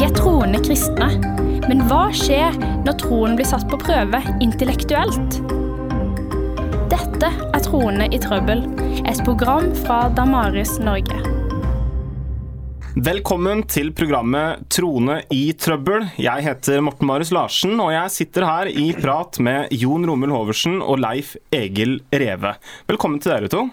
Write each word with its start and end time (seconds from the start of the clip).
De 0.00 0.06
er 0.06 0.14
troende 0.16 0.56
kristne. 0.64 1.06
Men 1.68 1.82
hva 1.84 2.06
skjer 2.16 2.54
når 2.86 2.94
troen 3.02 3.34
blir 3.36 3.44
satt 3.44 3.66
på 3.68 3.76
prøve 3.82 4.16
intellektuelt? 4.40 5.34
Dette 6.88 7.28
er 7.28 7.60
Troende 7.66 8.06
i 8.08 8.16
trøbbel, 8.22 8.62
et 9.04 9.18
program 9.26 9.66
fra 9.82 9.98
Damaris 10.16 10.78
Norge. 10.80 11.18
Velkommen 12.96 13.60
til 13.68 13.90
programmet 13.92 14.62
Trone 14.72 15.18
i 15.36 15.42
trøbbel. 15.52 16.06
Jeg 16.16 16.46
heter 16.46 16.80
Morten 16.80 17.10
Marius 17.10 17.34
Larsen, 17.36 17.74
og 17.76 17.92
jeg 17.92 18.14
sitter 18.14 18.46
her 18.48 18.70
i 18.72 18.86
prat 18.96 19.36
med 19.44 19.74
Jon 19.82 20.08
Romul 20.08 20.32
Hoversen 20.32 20.78
og 20.80 21.02
Leif 21.04 21.34
Egil 21.52 21.98
Reve. 22.08 22.54
Velkommen 22.88 23.20
til 23.20 23.34
dere 23.34 23.52
to. 23.52 23.66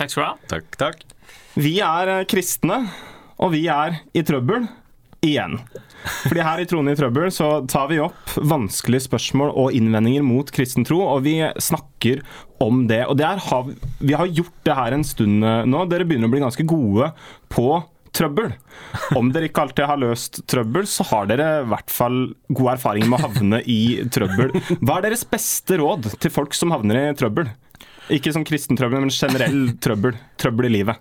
Takk 0.00 0.14
skal 0.16 0.24
du 0.24 0.26
ha. 0.30 0.32
Takk, 0.54 0.80
takk. 0.80 1.04
Vi 1.60 1.74
er 1.84 2.14
kristne, 2.32 2.80
og 3.36 3.52
vi 3.52 3.66
er 3.68 4.00
i 4.16 4.24
trøbbel 4.24 4.64
igjen. 5.24 5.58
Fordi 6.04 6.44
her 6.44 6.60
i 6.60 6.66
Trone 6.68 6.92
i 6.92 6.98
trøbbel 6.98 7.30
så 7.32 7.48
tar 7.70 7.88
vi 7.90 8.00
opp 8.04 8.34
vanskelige 8.36 9.06
spørsmål 9.06 9.54
og 9.56 9.76
innvendinger 9.76 10.24
mot 10.26 10.50
kristen 10.52 10.84
tro, 10.84 11.00
og 11.00 11.24
vi 11.24 11.38
snakker 11.62 12.20
om 12.62 12.84
det. 12.90 13.04
Og 13.08 13.16
det 13.20 13.26
er, 13.28 13.72
vi 14.04 14.16
har 14.16 14.30
gjort 14.30 14.60
det 14.68 14.76
her 14.78 14.96
en 14.96 15.06
stund 15.06 15.44
eh, 15.44 15.64
nå. 15.68 15.84
Dere 15.90 16.06
begynner 16.08 16.28
å 16.28 16.34
bli 16.34 16.44
ganske 16.44 16.68
gode 16.68 17.10
på 17.52 17.68
trøbbel. 18.14 18.52
Om 19.18 19.32
dere 19.34 19.48
ikke 19.48 19.64
alltid 19.64 19.88
har 19.90 20.00
løst 20.00 20.42
trøbbel, 20.50 20.86
så 20.86 21.06
har 21.10 21.28
dere 21.30 21.48
i 21.62 21.68
hvert 21.72 21.90
fall 21.90 22.20
god 22.52 22.74
erfaring 22.76 23.08
med 23.10 23.18
å 23.18 23.28
havne 23.28 23.60
i 23.66 23.80
trøbbel. 24.14 24.54
Hva 24.84 25.00
er 25.00 25.08
deres 25.08 25.26
beste 25.28 25.80
råd 25.80 26.12
til 26.22 26.34
folk 26.34 26.54
som 26.56 26.74
havner 26.74 27.00
i 27.00 27.16
trøbbel? 27.18 27.50
Ikke 28.12 28.34
som 28.36 28.44
kristen 28.46 28.78
trøbbel, 28.78 29.02
men 29.02 29.14
generell 29.14 29.74
trøbbel. 29.82 30.18
Trøbbel 30.40 30.68
i 30.68 30.76
livet. 30.76 31.00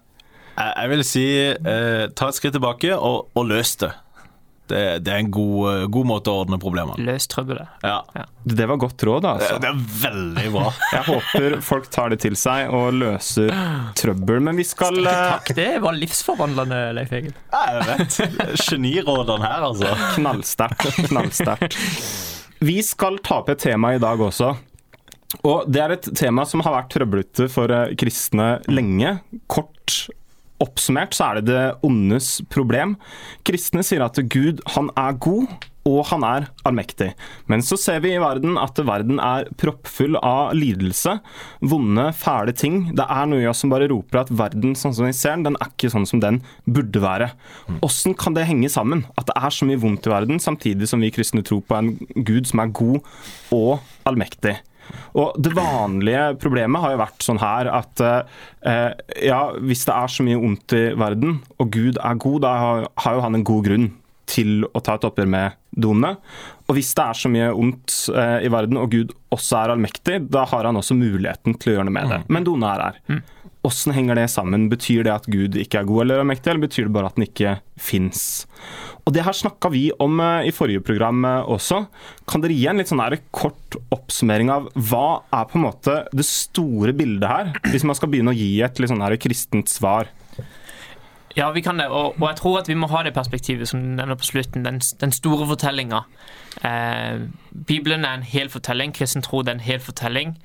Jeg 0.54 0.90
vil 0.92 1.04
si 1.06 1.26
eh, 1.50 2.04
ta 2.14 2.30
et 2.30 2.38
skritt 2.38 2.54
tilbake 2.56 2.94
og, 2.94 3.30
og 3.34 3.48
løs 3.50 3.76
det. 3.82 3.90
Det, 4.68 5.00
det, 5.04 5.12
er 5.12 5.20
en 5.20 5.32
god, 5.34 5.58
eh, 5.70 5.86
god, 5.92 6.08
måte 6.08 6.32
å 6.32 6.44
ordne 6.46 6.56
problemene 6.62 6.96
Løs 7.04 7.26
trøbbelet. 7.28 7.68
Ja. 7.84 7.98
ja. 8.16 8.24
Det 8.44 8.68
var 8.70 8.80
godt 8.80 9.04
råd, 9.04 9.28
altså. 9.28 9.58
Det, 9.60 9.68
det, 9.68 9.72
er 9.74 10.04
veldig 10.06 10.46
bra. 10.56 10.66
Jeg 10.96 11.04
håper 11.10 11.58
folk 11.68 11.90
tar 11.92 12.14
det 12.14 12.22
til 12.24 12.38
seg 12.40 12.72
og 12.72 12.96
løser 12.96 13.52
trøbbel, 14.00 14.40
men 14.48 14.60
vi 14.60 14.66
skal 14.68 15.02
Takk, 15.04 15.52
det 15.58 15.70
var 15.84 15.98
livsforvandlende, 15.98 16.80
Leif 16.96 17.12
Egil. 17.16 17.34
Ja, 17.52 17.64
jeg 17.74 17.88
vet. 17.90 18.20
Genirådene 18.62 19.44
her, 19.44 19.66
altså. 19.68 19.92
Knallsterkt. 20.16 21.02
Knallsterkt. 21.10 21.78
Vi 22.64 22.78
skal 22.86 23.20
ta 23.26 23.42
opp 23.42 23.52
et 23.52 23.60
tema 23.60 23.94
i 23.96 24.02
dag 24.02 24.22
også. 24.24 24.54
Og 25.42 25.66
det 25.68 25.82
er 25.82 25.96
et 25.96 26.10
tema 26.16 26.46
som 26.48 26.62
har 26.64 26.76
vært 26.78 26.92
trøblete 26.94 27.50
for 27.52 27.72
eh, 27.74 27.96
kristne 28.00 28.58
lenge. 28.70 29.18
Kort 29.52 30.06
Oppsummert 30.64 31.16
så 31.18 31.30
er 31.30 31.42
det 31.42 31.52
det 31.52 31.68
ondes 31.86 32.38
problem. 32.54 32.98
Kristne 33.48 33.84
sier 33.86 34.06
at 34.06 34.20
Gud 34.32 34.64
han 34.76 34.92
er 35.00 35.20
god, 35.24 35.52
og 35.84 36.06
han 36.08 36.24
er 36.24 36.46
allmektig. 36.68 37.10
Men 37.52 37.64
så 37.66 37.76
ser 37.80 38.00
vi 38.04 38.14
i 38.16 38.22
verden 38.22 38.56
at 38.60 38.80
verden 38.88 39.20
er 39.20 39.50
proppfull 39.60 40.16
av 40.22 40.54
lidelse, 40.56 41.18
vonde, 41.60 42.08
fæle 42.16 42.56
ting. 42.56 42.80
Det 42.96 43.04
er 43.04 43.28
noe 43.30 43.44
i 43.44 43.50
oss 43.52 43.64
som 43.64 43.74
bare 43.74 43.90
roper 43.92 44.24
at 44.24 44.32
verden 44.32 44.78
sånn 44.80 44.96
som 44.96 45.08
vi 45.10 45.14
ser 45.18 45.36
den, 45.36 45.50
den 45.50 45.60
er 45.60 45.74
ikke 45.74 45.92
sånn 45.92 46.08
som 46.08 46.24
den 46.24 46.40
burde 46.64 47.04
være. 47.04 47.34
Åssen 47.84 48.16
kan 48.20 48.38
det 48.38 48.48
henge 48.48 48.72
sammen? 48.72 49.04
At 49.20 49.28
det 49.32 49.36
er 49.40 49.56
så 49.56 49.68
mye 49.68 49.82
vondt 49.82 50.08
i 50.08 50.14
verden, 50.14 50.40
samtidig 50.44 50.88
som 50.90 51.04
vi 51.04 51.12
kristne 51.14 51.44
tror 51.44 51.64
på 51.68 51.80
en 51.80 51.98
Gud 52.16 52.48
som 52.48 52.64
er 52.64 52.72
god 52.72 53.02
og 53.52 53.84
allmektig. 54.08 54.62
Og 55.14 55.36
Det 55.38 55.54
vanlige 55.54 56.30
problemet 56.42 56.82
har 56.82 56.94
jo 56.94 57.02
vært 57.04 57.26
sånn 57.26 57.42
her 57.42 57.70
at 57.70 58.02
eh, 58.04 58.94
ja, 59.28 59.42
hvis 59.62 59.86
det 59.90 59.96
er 59.96 60.14
så 60.14 60.26
mye 60.26 60.40
ondt 60.40 60.76
i 60.78 60.86
verden, 60.98 61.42
og 61.62 61.74
Gud 61.74 62.00
er 62.02 62.22
god, 62.22 62.40
da 62.46 62.54
har, 62.62 62.88
har 63.06 63.18
jo 63.18 63.28
han 63.28 63.38
en 63.38 63.46
god 63.48 63.68
grunn 63.70 63.92
til 64.30 64.64
å 64.72 64.82
ta 64.84 64.96
et 64.98 65.06
oppgjør 65.06 65.30
med 65.30 65.58
donene. 65.84 66.16
Og 66.70 66.78
hvis 66.78 66.94
det 66.96 67.06
er 67.06 67.20
så 67.20 67.32
mye 67.32 67.50
ondt 67.52 67.96
eh, 68.14 68.46
i 68.48 68.52
verden, 68.52 68.80
og 68.80 68.94
Gud 68.94 69.14
også 69.34 69.60
er 69.60 69.74
allmektig, 69.74 70.20
da 70.32 70.46
har 70.50 70.70
han 70.70 70.80
også 70.80 70.98
muligheten 70.98 71.58
til 71.60 71.74
å 71.74 71.76
gjøre 71.78 71.88
noe 71.90 71.98
med 71.98 72.14
det. 72.14 72.22
Mm. 72.24 72.34
Men 72.38 72.48
donene 72.48 72.72
er 72.72 72.86
her. 72.86 73.02
Mm. 73.12 73.43
Hvordan 73.64 73.96
henger 73.96 74.18
det 74.20 74.26
sammen? 74.28 74.66
Betyr 74.68 75.06
det 75.08 75.14
at 75.14 75.28
Gud 75.32 75.56
ikke 75.56 75.80
er 75.80 75.88
god 75.88 76.02
eller 76.04 76.26
mektig, 76.28 76.52
eller 76.52 76.66
betyr 76.66 76.90
det 76.90 76.96
bare 76.98 77.08
at 77.08 77.16
den 77.16 77.24
ikke 77.30 77.54
fins? 77.80 78.44
Og 79.08 79.14
Det 79.16 79.24
her 79.24 79.36
snakka 79.36 79.72
vi 79.72 79.86
om 80.04 80.20
eh, 80.20 80.50
i 80.50 80.52
forrige 80.52 80.84
program 80.84 81.24
eh, 81.28 81.48
også. 81.48 81.86
Kan 82.28 82.44
dere 82.44 82.56
gi 82.56 82.68
en 82.68 82.80
litt 82.80 82.92
sånn 82.92 83.04
kort 83.32 83.78
oppsummering 83.96 84.52
av 84.52 84.68
hva 84.76 85.24
er 85.32 85.48
på 85.48 85.60
en 85.60 85.66
måte 85.70 85.96
det 86.12 86.28
store 86.28 86.92
bildet 86.96 87.30
her, 87.30 87.54
hvis 87.72 87.88
man 87.88 87.96
skal 87.96 88.12
begynne 88.12 88.36
å 88.36 88.38
gi 88.38 88.60
et 88.64 88.84
litt 88.84 88.92
sånn 88.92 89.04
kristent 89.24 89.72
svar? 89.72 90.12
Ja, 91.36 91.52
vi 91.52 91.64
kan 91.66 91.80
det. 91.82 91.88
Og, 91.88 92.14
og, 92.20 92.28
jeg 92.30 92.38
tror 92.38 92.60
at 92.60 92.70
vi 92.70 92.78
må 92.78 92.88
ha 92.92 93.02
det 93.04 93.16
perspektivet 93.16 93.70
som 93.70 93.82
du 93.82 93.96
nevner 93.96 94.20
på 94.20 94.28
slutten, 94.28 94.68
den, 94.68 94.80
den 95.02 95.16
store 95.16 95.48
fortellinga. 95.50 96.04
Eh, 96.62 97.26
Bibelen 97.68 98.06
er 98.06 98.20
en 98.20 98.28
hel 98.28 98.52
fortelling, 98.54 98.94
kristen 98.94 99.26
tro 99.26 99.42
er 99.42 99.56
en 99.56 99.66
hel 99.66 99.82
fortelling. 99.82 100.36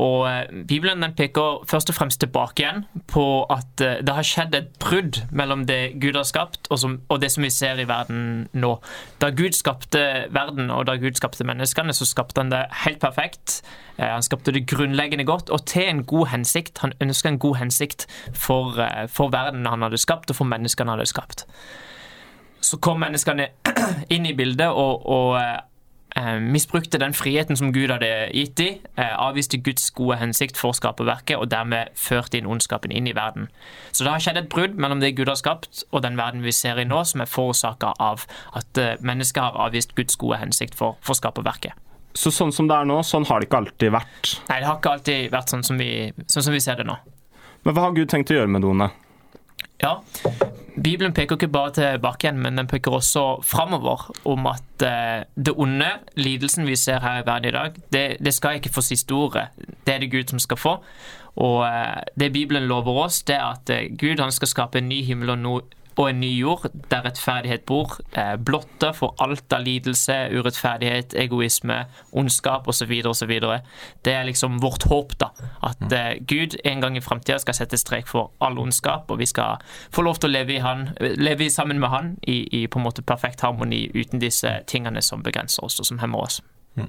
Og 0.00 0.24
eh, 0.24 0.64
Bibelen 0.68 1.02
den 1.04 1.12
peker 1.16 1.64
først 1.68 1.90
og 1.92 1.96
fremst 1.98 2.20
tilbake 2.22 2.62
igjen 2.62 2.84
på 3.12 3.44
at 3.52 3.82
eh, 3.84 3.98
det 4.00 4.14
har 4.16 4.24
skjedd 4.24 4.56
et 4.56 4.70
brudd 4.80 5.18
mellom 5.30 5.66
det 5.68 5.98
Gud 6.00 6.16
har 6.16 6.24
skapt, 6.24 6.70
og, 6.70 6.78
som, 6.80 6.94
og, 7.08 7.20
det 7.20 7.28
som 7.34 7.44
vi 7.44 7.50
ser 7.52 7.80
i 7.80 7.88
verden 7.88 8.46
nå. 8.56 8.72
Da 9.20 9.28
Gud 9.36 9.52
skapte 9.58 10.02
verden, 10.32 10.70
og 10.72 10.86
da 10.88 10.96
Gud 11.00 11.20
skapte 11.20 11.44
menneskene, 11.44 11.92
så 11.92 12.08
skapte 12.08 12.40
han 12.40 12.52
det 12.54 12.64
helt 12.86 13.02
perfekt. 13.04 13.60
Eh, 13.98 14.08
han 14.08 14.24
skapte 14.24 14.54
det 14.56 14.64
grunnleggende 14.70 15.28
godt, 15.28 15.52
og 15.52 15.66
til 15.68 15.84
en 15.90 16.04
god 16.08 16.32
hensikt. 16.32 16.80
Han 16.86 16.96
ønska 17.00 17.28
en 17.28 17.42
god 17.42 17.60
hensikt 17.60 18.06
for, 18.32 18.80
for 19.12 19.32
verden 19.32 19.68
han 19.68 19.84
hadde 19.84 20.00
skapt, 20.00 20.32
og 20.32 20.40
for 20.40 20.48
menneskene 20.48 20.88
han 20.88 20.98
hadde 20.98 21.12
skapt. 21.12 21.44
Så 22.62 22.78
kom 22.80 23.02
menneskene 23.02 23.50
inn 24.14 24.24
i 24.24 24.32
bildet, 24.38 24.70
og, 24.72 25.04
og 25.04 25.36
misbrukte 26.40 27.00
den 27.00 27.14
friheten 27.16 27.56
som 27.56 27.72
Gud 27.72 27.90
hadde 27.90 28.28
gitt 28.34 28.56
dem, 28.60 28.82
eh, 29.00 29.14
avviste 29.16 29.58
Guds 29.64 29.90
gode 29.96 30.18
hensikt 30.20 30.60
for 30.60 30.76
skaperverket, 30.76 31.38
og 31.38 31.50
dermed 31.50 31.94
førte 31.96 32.38
inn 32.38 32.46
ondskapen 32.46 32.92
inn 32.92 33.08
i 33.08 33.16
verden. 33.16 33.48
Så 33.92 34.04
det 34.04 34.12
har 34.12 34.20
skjedd 34.20 34.42
et 34.42 34.50
brudd 34.52 34.76
mellom 34.76 35.00
det 35.00 35.16
Gud 35.16 35.28
har 35.32 35.40
skapt, 35.40 35.84
og 35.90 36.02
den 36.02 36.20
verden 36.20 36.44
vi 36.44 36.52
ser 36.52 36.76
i 36.78 36.84
nå, 36.84 37.04
som 37.08 37.24
er 37.24 37.30
forårsaka 37.30 37.94
av 37.98 38.26
at 38.52 38.76
mennesker 39.00 39.32
mennesket 39.32 39.42
har 39.42 39.68
avvist 39.68 39.94
Guds 39.94 40.16
gode 40.16 40.40
hensikt 40.40 40.74
for, 40.74 40.96
for 41.00 41.14
skaperverket. 41.14 41.72
Så 42.14 42.30
sånn 42.30 42.52
som 42.52 42.68
det 42.68 42.76
er 42.76 42.88
nå, 42.88 43.00
sånn 43.06 43.24
har 43.28 43.40
det 43.40 43.48
ikke 43.48 43.62
alltid 43.62 43.92
vært? 43.94 44.34
Nei, 44.50 44.58
det 44.60 44.68
har 44.68 44.78
ikke 44.78 44.96
alltid 44.98 45.30
vært 45.32 45.52
sånn 45.52 45.64
som 45.64 45.78
vi, 45.80 46.12
sånn 46.28 46.44
som 46.44 46.52
vi 46.52 46.60
ser 46.60 46.76
det 46.80 46.86
nå. 46.88 46.98
Men 47.64 47.76
hva 47.76 47.86
har 47.86 47.94
Gud 47.96 48.10
tenkt 48.10 48.32
å 48.32 48.36
gjøre 48.36 48.50
med 48.52 48.64
doene? 48.64 48.90
Ja, 49.82 49.96
Bibelen 50.82 51.12
peker 51.12 51.36
ikke 51.36 51.50
bare 51.52 51.72
tilbake 51.76 52.26
igjen, 52.26 52.38
men 52.40 52.56
den 52.56 52.68
peker 52.70 52.94
også 52.96 53.24
framover 53.44 54.06
om 54.24 54.46
at 54.48 54.84
eh, 54.86 55.24
det 55.36 55.52
onde, 55.56 55.88
lidelsen 56.16 56.66
vi 56.66 56.76
ser 56.80 57.02
her 57.04 57.20
i 57.20 57.26
verden 57.26 57.50
i 57.50 57.52
dag, 57.56 57.76
det, 57.92 58.04
det 58.24 58.32
skal 58.34 58.56
ikke 58.60 58.72
få 58.72 58.84
siste 58.86 59.12
ordet. 59.12 59.50
Det 59.86 59.94
er 59.94 60.00
det 60.00 60.12
Gud 60.12 60.32
som 60.32 60.40
skal 60.42 60.60
få. 60.60 60.76
Og 61.42 61.58
eh, 61.66 62.00
det 62.18 62.32
Bibelen 62.32 62.68
lover 62.70 63.04
oss, 63.04 63.22
det 63.22 63.36
er 63.36 63.44
at 63.50 63.70
eh, 63.74 63.90
Gud 63.98 64.22
han 64.22 64.32
skal 64.32 64.48
skape 64.48 64.80
en 64.80 64.88
ny 64.88 65.02
himmel 65.04 65.34
og 65.34 65.38
no, 65.38 65.58
og 65.96 66.08
en 66.08 66.20
ny 66.20 66.30
jord 66.40 66.68
der 66.90 67.04
rettferdighet 67.06 67.66
bor. 67.68 67.98
Blotte 68.44 68.92
for 68.96 69.16
alt 69.22 69.52
av 69.52 69.64
lidelse, 69.66 70.16
urettferdighet, 70.32 71.16
egoisme, 71.18 71.82
ondskap 72.12 72.68
osv. 72.68 72.92
osv. 73.08 73.32
Det 74.04 74.14
er 74.14 74.24
liksom 74.28 74.58
vårt 74.62 74.86
håp, 74.88 75.16
da. 75.20 75.30
At 75.62 75.80
mm. 75.80 75.92
eh, 75.92 76.12
Gud 76.28 76.56
en 76.64 76.80
gang 76.80 76.96
i 76.96 77.04
framtida 77.04 77.38
skal 77.42 77.56
sette 77.56 77.78
strek 77.80 78.08
for 78.08 78.32
all 78.40 78.58
ondskap, 78.58 79.10
og 79.10 79.18
vi 79.18 79.26
skal 79.26 79.62
få 79.92 80.02
lov 80.06 80.20
til 80.20 80.30
å 80.30 80.36
leve, 80.36 80.56
i 80.56 80.64
han, 80.64 80.90
leve 81.00 81.50
sammen 81.50 81.80
med 81.80 81.88
Han 81.92 82.16
i, 82.22 82.62
i, 82.62 82.66
på 82.66 82.78
en 82.78 82.86
måte 82.86 83.02
perfekt 83.02 83.42
harmoni 83.44 83.90
uten 83.94 84.20
disse 84.20 84.60
tingene 84.66 85.02
som 85.02 85.22
begrenser 85.22 85.64
oss, 85.64 85.80
og 85.80 85.86
som 85.86 85.98
hemmer 85.98 86.24
oss. 86.24 86.40
Mm. 86.74 86.88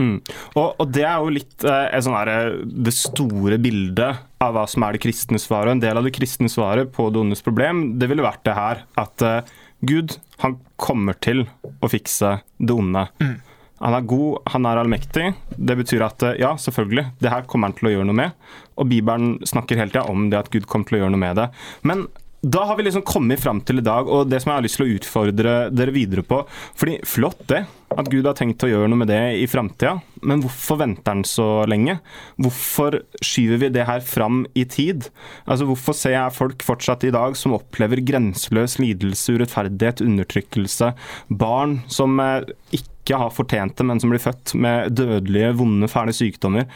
Mm. 0.00 0.16
Og, 0.58 0.74
og, 0.80 0.86
det 0.90 1.04
er 1.06 1.22
jo 1.22 1.34
litt 1.36 1.64
eh, 1.68 1.98
sånn 2.02 2.16
her, 2.16 2.56
det 2.64 2.94
store 2.96 3.58
bildet 3.62 4.24
av 4.42 4.56
hva 4.56 4.64
som 4.70 4.84
er 4.86 4.96
det 4.96 5.04
kristne 5.04 5.38
svaret. 5.40 5.76
En 5.76 5.82
del 5.84 6.00
av 6.00 6.06
det 6.06 6.14
kristne 6.16 6.50
svaret 6.50 6.90
på 6.94 7.08
det 7.14 7.22
ondes 7.22 7.44
problem, 7.46 7.86
det 8.00 8.10
ville 8.10 8.26
vært 8.26 8.44
det 8.46 8.56
her 8.58 8.84
at 9.00 9.24
eh, 9.24 9.54
Gud, 9.84 10.16
han 10.40 10.58
kommer 10.80 11.16
til 11.22 11.44
å 11.84 11.90
fikse 11.92 12.38
det 12.58 12.74
onde. 12.74 13.06
Mm. 13.20 13.36
Han 13.84 13.94
er 13.98 14.06
god, 14.08 14.50
han 14.54 14.66
er 14.70 14.80
allmektig. 14.80 15.30
Det 15.56 15.76
betyr 15.76 16.06
at 16.06 16.22
eh, 16.24 16.38
ja, 16.42 16.54
selvfølgelig, 16.60 17.08
det 17.20 17.32
her 17.32 17.46
kommer 17.50 17.70
han 17.70 17.78
til 17.78 17.90
å 17.90 17.94
gjøre 17.96 18.08
noe 18.10 18.20
med. 18.22 18.36
Og 18.80 18.90
Bibelen 18.90 19.38
snakker 19.46 19.78
hele 19.78 19.92
tida 19.92 20.06
om 20.10 20.28
det 20.32 20.40
at 20.40 20.50
Gud 20.54 20.68
kommer 20.70 20.88
til 20.88 20.98
å 20.98 21.04
gjøre 21.04 21.14
noe 21.14 21.24
med 21.24 21.38
det. 21.38 21.48
Men 21.86 22.06
da 22.44 22.64
har 22.68 22.76
vi 22.76 22.84
liksom 22.84 23.02
kommet 23.08 23.40
fram 23.40 23.62
til 23.64 23.80
i 23.80 23.84
dag, 23.84 24.08
og 24.08 24.28
det 24.28 24.42
som 24.42 24.50
jeg 24.50 24.58
har 24.58 24.64
lyst 24.66 24.76
til 24.76 24.84
å 24.84 24.94
utfordre 24.98 25.52
dere 25.72 25.94
videre 25.94 26.24
på 26.26 26.42
fordi 26.76 26.98
Flott 27.08 27.40
det, 27.48 27.62
at 27.94 28.08
Gud 28.12 28.26
har 28.26 28.36
tenkt 28.36 28.64
å 28.66 28.68
gjøre 28.68 28.90
noe 28.90 29.00
med 29.00 29.08
det 29.08 29.20
i 29.38 29.46
framtida, 29.48 29.94
men 30.26 30.42
hvorfor 30.42 30.80
venter 30.82 31.14
han 31.14 31.22
så 31.28 31.46
lenge? 31.70 31.96
Hvorfor 32.42 32.98
skyver 33.24 33.62
vi 33.62 33.70
det 33.76 33.86
her 33.88 34.02
fram 34.04 34.42
i 34.58 34.66
tid? 34.68 35.08
Altså 35.46 35.68
Hvorfor 35.68 35.96
ser 35.96 36.16
jeg 36.16 36.34
folk 36.36 36.64
fortsatt 36.66 37.06
i 37.08 37.14
dag 37.14 37.38
som 37.38 37.54
opplever 37.56 38.02
grenseløs 38.04 38.76
lidelse, 38.82 39.38
urettferdighet, 39.38 40.04
undertrykkelse, 40.04 40.90
barn 41.30 41.78
som 41.92 42.20
eh, 42.20 42.50
ikke 42.76 43.22
har 43.24 43.32
fortjent 43.36 43.78
det, 43.78 43.88
men 43.88 44.02
som 44.02 44.12
blir 44.12 44.22
født 44.22 44.56
med 44.58 44.92
dødelige, 44.98 45.54
vonde, 45.62 45.88
fæle 45.92 46.12
sykdommer? 46.16 46.68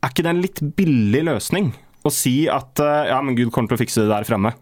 Er 0.00 0.14
ikke 0.14 0.24
det 0.24 0.32
en 0.32 0.44
litt 0.46 0.64
billig 0.80 1.26
løsning 1.28 1.74
å 2.06 2.14
si 2.14 2.44
at 2.48 2.80
eh, 2.80 3.12
ja, 3.12 3.20
men 3.20 3.36
Gud 3.36 3.52
kommer 3.52 3.74
til 3.74 3.80
å 3.80 3.84
fikse 3.84 4.06
det 4.06 4.12
der 4.14 4.28
fremme? 4.28 4.56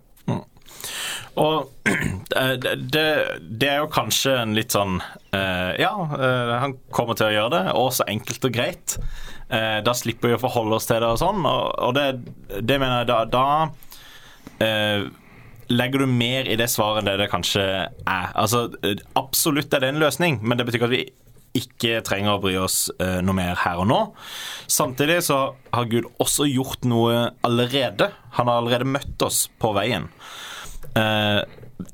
Og 1.39 1.89
det, 2.95 3.05
det, 3.41 3.69
er 3.69 3.79
jo 3.83 3.91
kanskje 3.93 4.35
en 4.41 4.57
litt 4.57 4.75
sånn 4.75 4.99
uh, 5.01 5.71
Ja, 5.79 5.93
uh, 5.95 6.55
han 6.65 6.77
kommer 6.95 7.19
til 7.19 7.29
å 7.29 7.35
gjøre 7.35 7.53
det, 7.55 7.63
og 7.79 7.93
så 7.97 8.09
enkelt 8.11 8.49
og 8.49 8.57
greit. 8.57 8.99
Uh, 9.49 9.79
da 9.85 9.95
slipper 9.97 10.33
vi 10.33 10.39
å 10.39 10.43
forholde 10.43 10.81
oss 10.81 10.89
til 10.91 11.01
det 11.03 11.13
og 11.15 11.21
sånn, 11.23 11.47
og, 11.47 11.95
det, 11.97 12.09
det, 12.59 12.77
mener 12.81 13.03
jeg 13.03 13.11
da, 13.13 13.23
da 13.33 13.47
legger 15.69 16.03
du 16.03 16.11
mer 16.11 16.49
i 16.49 16.57
det 16.59 16.67
svaret 16.73 17.03
enn 17.03 17.09
det 17.11 17.19
det 17.21 17.31
kanskje 17.31 17.63
er. 17.63 18.29
Altså, 18.35 18.67
absolutt 19.19 19.75
er 19.77 19.85
det 19.85 19.93
en 19.93 20.03
løsning, 20.03 20.41
men 20.43 20.59
det 20.59 20.67
betyr 20.67 20.81
ikke 20.81 20.89
at 20.89 20.97
vi 20.97 21.05
ikke 21.59 22.03
trenger 22.07 22.37
å 22.37 22.43
bry 22.43 22.55
oss 22.61 22.89
eh, 23.01 23.19
noe 23.25 23.37
mer 23.37 23.59
her 23.63 23.81
og 23.83 23.89
nå. 23.91 24.01
Samtidig 24.71 25.21
så 25.29 25.39
har 25.75 25.89
Gud 25.91 26.09
også 26.21 26.49
gjort 26.49 26.87
noe 26.89 27.31
allerede. 27.47 28.11
Han 28.39 28.51
har 28.51 28.61
allerede 28.61 28.89
møtt 28.89 29.25
oss 29.25 29.47
på 29.61 29.73
veien. 29.77 30.09
Eh, 30.99 31.41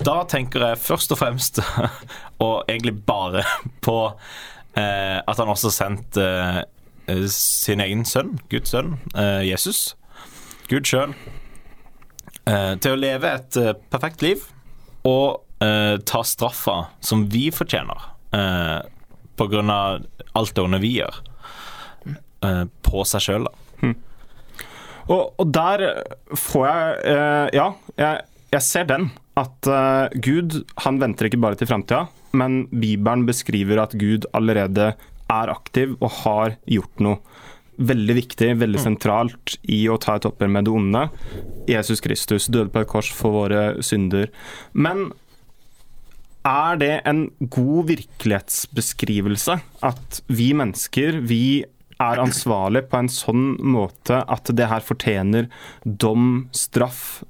da 0.05 0.17
tenker 0.31 0.65
jeg 0.69 0.83
først 0.83 1.13
og 1.15 1.21
fremst, 1.21 1.61
og 2.45 2.65
egentlig 2.69 2.97
bare, 3.07 3.45
på 3.87 3.99
eh, 4.77 5.19
at 5.21 5.41
han 5.41 5.53
også 5.53 5.73
sendte 5.75 6.27
eh, 7.09 7.27
sin 7.35 7.85
egen 7.85 8.05
sønn, 8.09 8.37
Guds 8.53 8.75
sønn, 8.75 8.97
eh, 9.15 9.45
Jesus, 9.51 9.95
Gud 10.71 10.89
sjøl, 10.89 11.13
eh, 12.49 12.75
til 12.81 12.95
å 12.95 13.01
leve 13.01 13.35
et 13.39 13.61
perfekt 13.93 14.25
liv 14.25 14.45
og 15.05 15.41
ta 16.05 16.19
straffa 16.27 16.75
som 17.01 17.23
vi 17.33 17.47
fortjener 17.55 18.03
pga. 19.37 20.01
alt 20.33 20.55
det 20.55 20.63
onde 20.63 20.79
vi 20.79 20.97
gjør, 20.99 21.15
eh, 22.43 22.65
på 22.83 23.05
seg 23.05 23.23
sjøl, 23.23 23.47
da. 23.47 23.53
Mm. 23.83 23.95
Og, 25.05 25.35
og, 25.39 25.47
der 25.53 25.85
får 26.33 26.67
jeg 26.67 27.01
eh, 27.13 27.49
Ja, 27.53 27.67
jeg, 28.01 28.23
jeg, 28.55 28.67
ser 28.67 28.87
den. 28.91 29.09
At 29.41 29.69
uh, 29.71 30.13
Gud 30.23 30.61
han 30.85 31.01
venter 31.03 31.29
ikke 31.29 31.43
bare 31.43 31.59
til 31.59 31.71
framtida, 31.71 32.07
men 32.37 32.65
Bibelen 32.71 33.27
beskriver 33.29 33.83
at 33.83 33.97
Gud 33.99 34.29
allerede 34.37 34.93
er 35.33 35.51
aktiv 35.53 35.97
og 36.01 36.11
har 36.23 36.57
gjort 36.71 37.03
noe 37.03 37.19
veldig 37.75 38.15
viktig, 38.15 38.53
veldig 38.61 38.79
hmm. 38.79 38.87
sentralt 38.87 39.57
i 39.67 39.81
å 39.91 39.99
ta 39.99 40.17
et 40.19 40.29
oppgjør 40.29 40.53
med 40.57 40.69
det 40.69 40.75
onde. 40.75 41.05
Jesus 41.71 42.03
Kristus 42.05 42.47
døde 42.47 42.71
på 42.71 42.85
et 42.85 42.91
kors 42.91 43.11
for 43.11 43.35
våre 43.35 43.65
synder. 43.83 44.31
Men 44.73 45.09
er 46.47 46.79
det 46.79 46.93
en 47.09 47.27
god 47.41 47.89
virkelighetsbeskrivelse 47.89 49.57
at 49.89 50.21
vi 50.29 50.53
mennesker, 50.57 51.23
vi 51.25 51.65
er 52.03 52.21
ansvarlig 52.21 52.85
på 52.91 53.01
en 53.01 53.11
sånn 53.11 53.45
måte 53.63 54.21
at 54.21 54.51
det 54.53 54.69
her 54.71 54.85
fortjener 54.85 55.49
dom, 55.85 56.47
straff, 56.55 57.25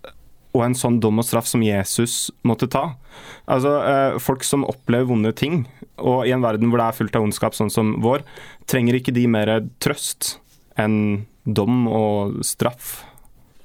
og 0.55 0.63
en 0.63 0.77
sånn 0.79 1.01
dom 1.03 1.19
og 1.19 1.27
straff 1.27 1.49
som 1.51 1.65
Jesus 1.67 2.31
måtte 2.47 2.69
ta. 2.71 2.95
Altså, 3.51 3.75
eh, 3.83 4.19
Folk 4.23 4.47
som 4.47 4.65
opplever 4.65 5.11
vonde 5.11 5.35
ting, 5.35 5.67
og 5.99 6.27
i 6.27 6.33
en 6.35 6.45
verden 6.45 6.71
hvor 6.71 6.79
det 6.79 6.87
er 6.87 6.99
fullt 6.99 7.17
av 7.19 7.27
ondskap 7.27 7.55
sånn 7.59 7.73
som 7.73 7.97
vår, 8.03 8.23
trenger 8.71 8.99
ikke 8.99 9.15
de 9.15 9.27
mer 9.27 9.51
trøst 9.83 10.39
enn 10.79 11.27
dom 11.45 11.89
og 11.91 12.39
straff? 12.47 13.03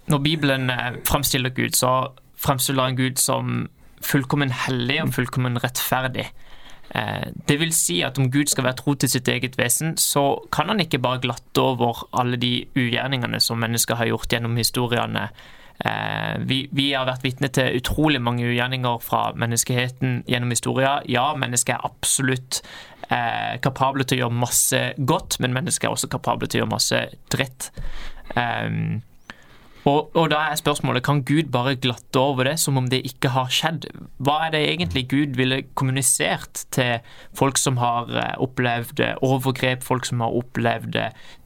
Når 0.09 0.23
Bibelen 0.25 0.69
eh, 0.73 0.97
fremstiller 1.05 1.53
Gud, 1.53 1.77
så 1.77 2.11
fremstiller 2.39 2.89
han 2.89 2.97
Gud 2.97 3.21
som 3.21 3.67
fullkommen 4.01 4.51
hellig 4.65 5.01
og 5.03 5.13
fullkommen 5.13 5.59
rettferdig. 5.61 6.29
Eh, 6.89 7.27
det 7.45 7.59
vil 7.61 7.73
si 7.75 7.99
at 8.05 8.17
om 8.17 8.31
Gud 8.33 8.49
skal 8.49 8.65
være 8.65 8.79
tro 8.81 8.95
til 8.97 9.11
sitt 9.11 9.29
eget 9.29 9.59
vesen, 9.59 9.95
så 10.01 10.41
kan 10.53 10.71
han 10.71 10.81
ikke 10.81 11.01
bare 11.03 11.21
glatte 11.21 11.61
over 11.61 12.07
alle 12.17 12.39
de 12.41 12.65
ugjerningene 12.73 13.41
som 13.43 13.61
mennesker 13.61 13.99
har 13.99 14.09
gjort 14.09 14.33
gjennom 14.33 14.57
historiene. 14.57 15.29
Eh, 15.85 16.35
vi, 16.39 16.59
vi 16.75 16.89
har 16.91 17.07
vært 17.07 17.23
vitne 17.23 17.49
til 17.55 17.77
utrolig 17.79 18.19
mange 18.21 18.47
ugjerninger 18.49 18.99
fra 19.03 19.29
menneskeheten 19.39 20.23
gjennom 20.27 20.51
historien. 20.51 21.05
Ja, 21.07 21.29
mennesket 21.39 21.77
er 21.77 21.85
absolutt 21.87 22.61
eh, 23.07 23.55
kapable 23.63 24.03
til 24.03 24.19
å 24.19 24.25
gjøre 24.25 24.41
masse 24.41 24.81
godt, 24.97 25.39
men 25.39 25.55
mennesket 25.55 25.87
er 25.87 25.95
også 25.95 26.11
kapable 26.11 26.49
til 26.49 26.59
å 26.59 26.63
gjøre 26.63 26.73
masse 26.75 27.03
dritt. 27.31 27.71
Um, 28.35 28.99
og, 29.87 30.09
og, 30.15 30.25
da 30.31 30.41
er 30.49 30.59
spørsmålet 30.59 31.03
kan 31.05 31.21
Gud 31.27 31.51
bare 31.53 31.77
glatte 31.79 32.19
over 32.19 32.49
det 32.49 32.57
som 32.59 32.77
om 32.79 32.89
det 32.91 32.99
ikke 33.07 33.31
har 33.31 33.51
skjedd? 33.53 33.87
Hva 34.19 34.35
er 34.47 34.53
det 34.55 34.61
egentlig 34.65 35.05
Gud 35.11 35.37
ville 35.39 35.61
kommunisert 35.79 36.65
til 36.75 37.05
folk 37.37 37.59
som 37.61 37.79
har 37.79 38.11
eh, 38.11 38.35
opplevd 38.43 39.03
overgrep, 39.25 39.85
folk 39.85 40.09
som 40.09 40.23
har 40.25 40.35
opplevd 40.35 40.99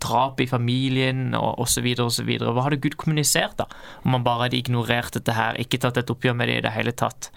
drap 0.03 0.41
i 0.41 0.49
familien 0.49 1.37
og 1.37 1.61
osv. 1.65 1.93
osv.? 2.01 2.33
Hva 2.41 2.65
hadde 2.65 2.81
Gud 2.81 2.97
kommunisert 3.01 3.57
da, 3.61 3.69
om 4.03 4.17
han 4.17 4.25
bare 4.25 4.47
hadde 4.47 4.61
ignorert 4.61 5.13
dette 5.13 5.37
her, 5.37 5.59
ikke 5.61 5.81
tatt 5.83 6.01
et 6.01 6.13
oppgjør 6.13 6.37
med 6.39 6.49
det 6.49 6.59
i 6.61 6.65
det 6.65 6.75
hele 6.77 6.95
tatt? 6.97 7.31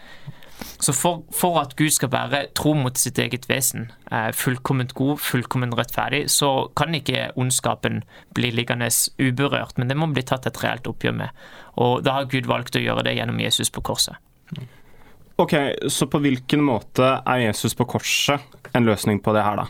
Så 0.81 0.93
for, 0.93 1.23
for, 1.33 1.59
at 1.61 1.75
Gud 1.77 1.91
skal 1.93 2.11
være 2.13 2.47
tro 2.57 2.75
mot 2.77 2.99
sitt 3.01 3.19
eget 3.21 3.49
vesen, 3.49 3.91
eh, 4.11 4.31
fullkomment 4.37 4.95
god, 4.97 5.19
fullkomment 5.21 5.77
rettferdig, 5.79 6.27
så 6.33 6.69
kan 6.77 6.95
ikke 6.97 7.31
ondskapen 7.37 8.03
bli 8.37 8.53
liggende 8.55 8.89
uberørt, 9.21 9.77
men 9.79 9.89
det 9.89 9.97
må 9.97 10.09
bli 10.13 10.25
tatt 10.27 10.47
et 10.49 10.63
reelt 10.63 10.89
oppgjør 10.89 11.17
med. 11.17 11.45
Og 11.81 12.05
da 12.05 12.19
har 12.19 12.31
Gud 12.33 12.49
valgt 12.49 12.77
å 12.77 12.85
gjøre 12.85 13.05
det 13.09 13.17
gjennom 13.19 13.41
Jesus 13.41 13.73
på 13.73 13.85
korset. 13.85 14.17
Ok, 15.37 15.55
Så 15.89 16.07
på 16.09 16.21
hvilken 16.25 16.63
måte 16.65 17.19
er 17.21 17.43
Jesus 17.45 17.75
på 17.77 17.85
korset 17.85 18.41
en 18.73 18.87
løsning 18.89 19.21
på 19.21 19.35
det 19.37 19.45
her, 19.45 19.57
da? 19.61 19.67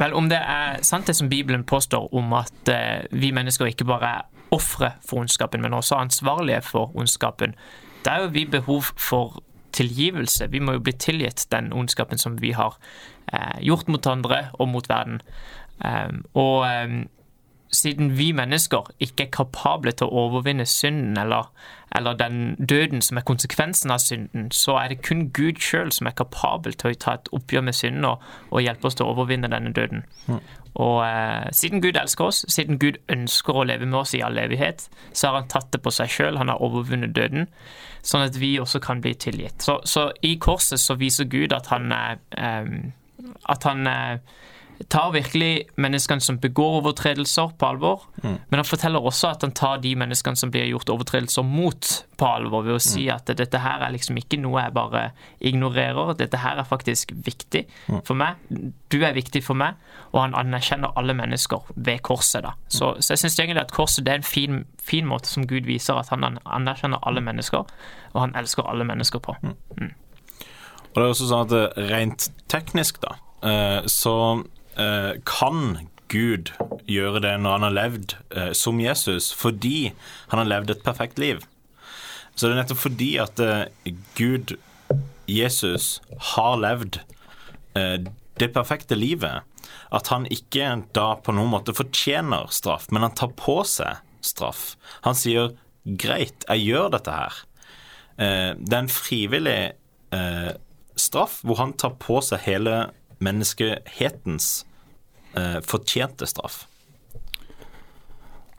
Vel, 0.00 0.14
om 0.16 0.30
det 0.30 0.38
er 0.40 0.80
sant 0.86 1.06
det 1.06 1.16
som 1.18 1.28
Bibelen 1.28 1.66
påstår 1.68 2.08
om 2.16 2.32
at 2.32 2.68
eh, 2.72 3.04
vi 3.12 3.34
mennesker 3.36 3.68
ikke 3.68 3.84
bare 3.84 4.12
er 4.14 4.22
ofre 4.50 4.94
for 5.04 5.20
ondskapen, 5.20 5.60
men 5.60 5.76
også 5.76 6.00
ansvarlige 6.00 6.62
for 6.64 6.96
ondskapen, 6.96 7.52
da 8.04 8.16
er 8.16 8.24
jo 8.24 8.32
vi 8.32 8.46
behov 8.48 8.94
for 8.96 9.42
tilgivelse. 9.76 10.50
Vi 10.52 10.60
må 10.60 10.76
jo 10.76 10.84
bli 10.84 10.94
tilgitt 10.98 11.46
den 11.52 11.72
ondskapen 11.72 12.18
som 12.18 12.40
vi 12.40 12.52
har 12.56 12.76
eh, 13.32 13.60
gjort 13.66 13.88
mot 13.88 14.06
andre 14.06 14.48
og 14.58 14.68
mot 14.68 14.88
verden. 14.90 15.20
Um, 15.80 16.24
og 16.36 16.66
um, 16.68 17.08
siden 17.72 18.18
vi 18.18 18.32
mennesker 18.32 18.90
ikke 19.00 19.24
er 19.24 19.30
kapable 19.32 19.92
til 19.92 20.08
å 20.10 20.24
overvinne 20.26 20.66
synden 20.66 21.18
eller, 21.20 21.50
eller, 21.96 22.18
den 22.18 22.56
døden 22.58 23.02
som 23.02 23.20
er 23.20 23.26
konsekvensen 23.26 23.94
av 23.94 24.02
synden, 24.02 24.50
så 24.52 24.76
er 24.80 24.90
det 24.90 25.02
kun 25.06 25.28
Gud 25.36 25.62
sjøl 25.62 25.92
som 25.94 26.10
er 26.10 26.16
kapabel 26.18 26.74
til 26.74 26.90
å 26.90 26.98
ta 27.04 27.16
et 27.18 27.30
oppgjør 27.36 27.64
med 27.68 27.78
synden 27.78 28.08
og, 28.10 28.24
og 28.50 28.64
hjelpe 28.64 28.90
oss 28.90 28.98
til 28.98 29.06
å 29.06 29.14
overvinne 29.14 29.50
denne 29.52 29.72
døden. 29.76 30.04
Mm. 30.26 30.40
Og 30.78 31.00
eh, 31.02 31.48
siden 31.56 31.82
Gud 31.82 31.98
elsker 31.98 32.28
oss, 32.30 32.44
siden 32.48 32.78
Gud 32.78 33.00
ønsker 33.10 33.56
å 33.56 33.64
leve 33.66 33.88
med 33.88 34.00
oss 34.02 34.14
i 34.14 34.22
all 34.22 34.38
evighet, 34.38 34.86
så 35.12 35.28
har 35.28 35.40
han 35.40 35.50
tatt 35.50 35.72
det 35.74 35.82
på 35.82 35.92
seg 35.94 36.12
sjøl, 36.12 36.38
han 36.38 36.52
har 36.52 36.62
overvunnet 36.62 37.14
døden, 37.16 37.48
sånn 38.06 38.28
at 38.28 38.38
vi 38.40 38.54
også 38.62 38.80
kan 38.84 39.02
bli 39.02 39.16
tilgitt. 39.18 39.58
Så, 39.66 39.80
så 39.84 40.08
i 40.26 40.36
korset 40.40 40.80
så 40.80 40.96
viser 41.00 41.28
Gud 41.30 41.54
at 41.56 41.72
han 41.72 41.90
er 41.94 42.22
eh, 42.38 42.70
at 43.50 43.66
han 43.68 43.86
eh, 43.86 44.38
tar 44.88 45.10
virkelig 45.12 45.68
menneskene 45.76 46.20
som 46.24 46.38
begår 46.40 46.78
overtredelser, 46.80 47.52
på 47.58 47.66
alvor. 47.66 48.06
Mm. 48.22 48.36
Men 48.48 48.58
han 48.62 48.64
forteller 48.64 49.04
også 49.04 49.28
at 49.34 49.42
han 49.44 49.52
tar 49.52 49.82
de 49.82 49.92
menneskene 49.98 50.38
som 50.38 50.50
blir 50.50 50.68
gjort 50.70 50.90
overtredelser 50.92 51.44
mot, 51.44 51.90
på 52.16 52.26
alvor, 52.28 52.64
ved 52.64 52.78
å 52.78 52.82
si 52.82 53.04
mm. 53.06 53.12
at 53.14 53.32
dette 53.36 53.60
her 53.60 53.84
er 53.84 53.92
liksom 53.94 54.18
ikke 54.20 54.40
noe 54.40 54.64
jeg 54.64 54.74
bare 54.76 55.04
ignorerer. 55.50 56.14
Dette 56.18 56.40
her 56.40 56.60
er 56.60 56.68
faktisk 56.68 57.12
viktig 57.12 57.66
mm. 57.88 58.02
for 58.08 58.18
meg. 58.18 58.40
Du 58.92 59.00
er 59.04 59.16
viktig 59.16 59.42
for 59.44 59.58
meg. 59.58 59.80
Og 60.10 60.22
han 60.22 60.36
anerkjenner 60.38 60.96
alle 60.98 61.14
mennesker 61.14 61.68
ved 61.76 62.00
korset. 62.06 62.42
da. 62.46 62.54
Så, 62.68 62.94
mm. 62.94 63.02
så 63.02 63.14
jeg 63.14 63.24
syns 63.24 63.40
egentlig 63.40 63.64
at 63.66 63.74
korset 63.76 64.06
det 64.06 64.14
er 64.14 64.22
en 64.22 64.26
fin, 64.26 64.62
fin, 64.82 65.06
måte 65.06 65.28
som 65.28 65.46
Gud 65.48 65.68
viser 65.68 66.00
at 66.00 66.12
han 66.14 66.24
anerkjenner 66.44 67.02
alle 67.06 67.22
mennesker, 67.24 67.68
og 68.14 68.22
han 68.22 68.32
elsker 68.38 68.66
alle 68.66 68.86
mennesker 68.88 69.22
på. 69.22 69.36
Mm. 69.42 69.58
mm. 69.76 69.90
Og 70.90 70.96
det 70.96 71.04
er 71.04 71.12
også 71.12 71.28
sånn 71.30 71.44
at 71.46 71.52
eh, 71.54 71.84
rent 71.92 72.24
teknisk, 72.50 72.96
da, 73.04 73.12
eh, 73.46 73.84
så 73.86 74.14
kan 75.28 75.88
Gud 76.10 76.50
gjøre 76.90 77.22
det 77.22 77.36
når 77.38 77.56
han 77.56 77.66
har 77.68 77.76
levd 77.76 78.16
eh, 78.34 78.50
som 78.56 78.80
Jesus, 78.82 79.30
fordi 79.36 79.92
han 80.32 80.42
har 80.42 80.50
levd 80.50 80.74
et 80.74 80.84
perfekt 80.86 81.20
liv. 81.22 81.42
Så 82.34 82.48
det 82.48 82.56
er 82.56 82.62
nettopp 82.62 82.82
fordi 82.82 83.10
at 83.22 83.42
eh, 83.44 83.94
Gud, 84.18 84.56
Jesus, 85.30 86.00
har 86.34 86.58
levd 86.58 87.02
det 87.70 88.48
perfekte 88.50 88.96
livet, 88.98 89.44
at 89.94 90.08
han 90.10 90.24
ikke 90.26 90.72
da 90.96 91.12
på 91.22 91.30
noen 91.36 91.52
måte 91.52 91.74
fortjener 91.76 92.50
straff, 92.50 92.88
men 92.90 93.04
han 93.06 93.14
tar 93.14 93.30
på 93.38 93.60
seg 93.68 94.00
straff. 94.26 94.74
Han 95.06 95.14
sier 95.14 95.52
'greit, 95.86 96.42
jeg 96.48 96.64
gjør 96.66 96.90
dette 96.96 97.14
her'. 97.14 97.38
Det 98.18 98.74
er 98.74 98.82
en 98.82 98.90
frivillig 98.90 99.60
straff 100.98 101.38
hvor 101.46 101.60
han 101.62 101.76
tar 101.78 101.94
på 102.02 102.18
seg 102.26 102.42
hele 102.48 102.90
menneskehetens 103.22 104.50
eh, 104.64 104.69
fortjente 105.66 106.26
straff. 106.26 106.64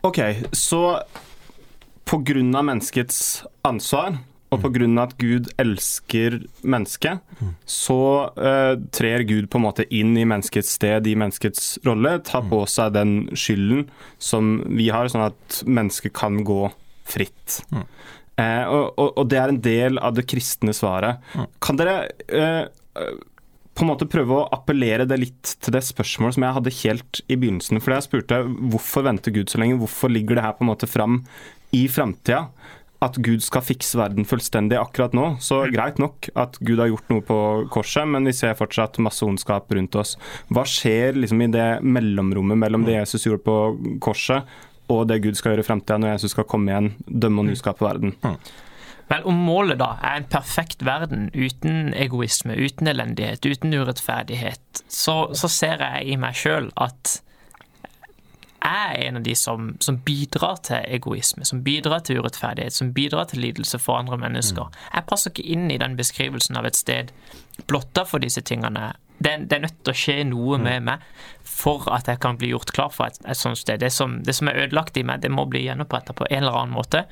Ok, 0.02 0.18
så 0.56 1.00
av 2.58 2.64
menneskets 2.66 3.44
ansvar, 3.62 4.16
og 4.52 4.60
på 4.60 4.70
grunn 4.74 4.98
av 4.98 5.12
at 5.12 5.14
Gud 5.20 5.48
elsker 5.62 6.40
mennesket, 6.60 7.22
så 7.64 7.98
uh, 8.36 8.74
trer 8.92 9.24
Gud 9.28 9.48
på 9.48 9.60
en 9.60 9.64
måte 9.64 9.86
inn 9.88 10.12
i 10.18 10.26
menneskets 10.28 10.74
sted, 10.76 11.08
i 11.08 11.16
menneskets 11.16 11.78
rolle, 11.86 12.18
tar 12.26 12.44
på 12.50 12.60
seg 12.68 12.92
den 12.98 13.14
skylden 13.32 13.86
som 14.20 14.58
vi 14.68 14.90
har, 14.92 15.08
sånn 15.08 15.30
at 15.30 15.62
mennesket 15.64 16.12
kan 16.18 16.42
gå 16.44 16.66
fritt. 17.08 17.62
Uh, 17.72 18.64
og, 18.66 18.84
og, 18.98 19.08
og 19.22 19.24
det 19.32 19.40
er 19.40 19.54
en 19.54 19.62
del 19.64 20.02
av 20.02 20.18
det 20.18 20.26
kristne 20.28 20.74
svaret. 20.76 21.22
Kan 21.64 21.80
dere 21.80 21.96
eh, 22.28 22.64
på 23.72 23.84
en 23.84 23.88
måte 23.88 24.08
prøve 24.10 24.36
å 24.36 24.48
appellere 24.52 25.06
det 25.08 25.18
litt 25.20 25.54
til 25.64 25.74
det 25.74 25.80
spørsmålet 25.86 26.36
som 26.36 26.44
jeg 26.44 26.56
hadde 26.58 26.76
helt 26.82 27.20
i 27.26 27.38
begynnelsen? 27.40 27.80
For 27.80 27.94
jeg 27.94 28.06
spurte 28.06 28.42
hvorfor 28.44 29.06
venter 29.08 29.34
Gud 29.34 29.52
så 29.52 29.60
lenge? 29.62 29.80
Hvorfor 29.80 30.12
ligger 30.12 30.38
det 30.38 30.46
her 30.46 30.56
på 30.58 30.66
en 30.66 30.72
måte 30.72 30.88
fram 30.90 31.22
i 31.76 31.86
framtida? 31.88 32.46
At 33.02 33.16
Gud 33.24 33.42
skal 33.42 33.64
fikse 33.66 33.98
verden 33.98 34.28
fullstendig 34.28 34.76
akkurat 34.78 35.16
nå. 35.16 35.24
Så 35.42 35.64
greit 35.72 35.98
nok 35.98 36.28
at 36.38 36.58
Gud 36.62 36.78
har 36.78 36.92
gjort 36.92 37.08
noe 37.10 37.24
på 37.26 37.38
korset, 37.74 38.06
men 38.06 38.28
vi 38.28 38.34
ser 38.36 38.58
fortsatt 38.58 39.00
masse 39.02 39.24
ondskap 39.26 39.72
rundt 39.74 39.96
oss. 39.98 40.14
Hva 40.52 40.62
skjer 40.68 41.18
liksom 41.18 41.42
i 41.42 41.50
det 41.50 41.70
mellomrommet 41.82 42.60
mellom 42.60 42.84
det 42.86 43.00
Jesus 43.00 43.26
gjorde 43.26 43.42
på 43.48 43.56
korset, 44.04 44.46
og 44.92 45.08
det 45.08 45.22
Gud 45.24 45.38
skal 45.38 45.54
gjøre 45.54 45.64
i 45.64 45.70
framtida, 45.70 45.98
når 45.98 46.14
Jesus 46.14 46.36
skal 46.36 46.46
komme 46.46 46.70
igjen, 46.70 46.92
dømme 47.08 47.42
og 47.42 47.50
nyskape 47.50 47.88
verden? 47.88 48.14
Vel, 49.10 49.26
om 49.28 49.42
målet 49.44 49.80
da 49.80 49.96
er 50.00 50.20
en 50.20 50.28
perfekt 50.30 50.84
verden 50.86 51.28
uten 51.34 51.92
egoisme, 51.98 52.54
uten 52.56 52.88
elendighet, 52.88 53.44
uten 53.44 53.74
urettferdighet, 53.74 54.84
så, 54.88 55.16
så 55.36 55.50
ser 55.50 55.84
jeg 55.84 56.14
i 56.14 56.16
meg 56.20 56.38
sjøl 56.38 56.70
at 56.80 57.18
jeg 58.62 58.94
er 58.94 59.08
en 59.08 59.18
av 59.18 59.24
de 59.26 59.34
som, 59.34 59.72
som, 59.82 59.98
bidrar 60.06 60.60
til 60.62 60.84
egoisme, 60.86 61.44
som 61.44 61.64
bidrar 61.66 62.04
til 62.06 62.20
urettferdighet, 62.22 62.74
som 62.76 62.92
bidrar 62.94 63.26
til 63.30 63.42
lidelse 63.42 63.80
for 63.82 63.98
andre 63.98 64.18
mennesker. 64.22 64.70
Jeg 64.94 65.08
passer 65.10 65.32
ikke 65.32 65.46
inn 65.54 65.66
i 65.72 65.80
den 65.82 65.96
beskrivelsen 65.98 66.58
av 66.60 66.68
et 66.68 66.78
sted 66.78 67.10
blotta 67.66 68.06
for 68.06 68.22
disse 68.22 68.44
tingene. 68.46 68.92
Det, 69.18 69.34
det 69.50 69.58
er 69.58 69.64
nødt 69.66 69.82
til 69.82 69.92
å 69.92 69.98
skje 69.98 70.16
noe 70.30 70.58
med 70.62 70.86
meg 70.86 71.02
for 71.46 71.86
at 71.94 72.08
jeg 72.10 72.22
kan 72.22 72.38
bli 72.38 72.52
gjort 72.52 72.72
klar 72.74 72.94
for 72.94 73.10
et, 73.10 73.18
et 73.26 73.38
sånt 73.38 73.58
sted. 73.58 73.82
Det 73.82 73.90
som, 73.94 74.20
det 74.22 74.34
som, 74.38 74.50
er 74.50 74.64
ødelagt 74.64 74.98
i 74.98 75.04
meg, 75.06 75.22
det 75.22 75.30
må 75.34 75.46
bli 75.50 75.64
gjenoppretta 75.66 76.14
på 76.16 76.30
en 76.30 76.42
eller 76.44 76.62
annen 76.62 76.78
måte. 76.78 77.04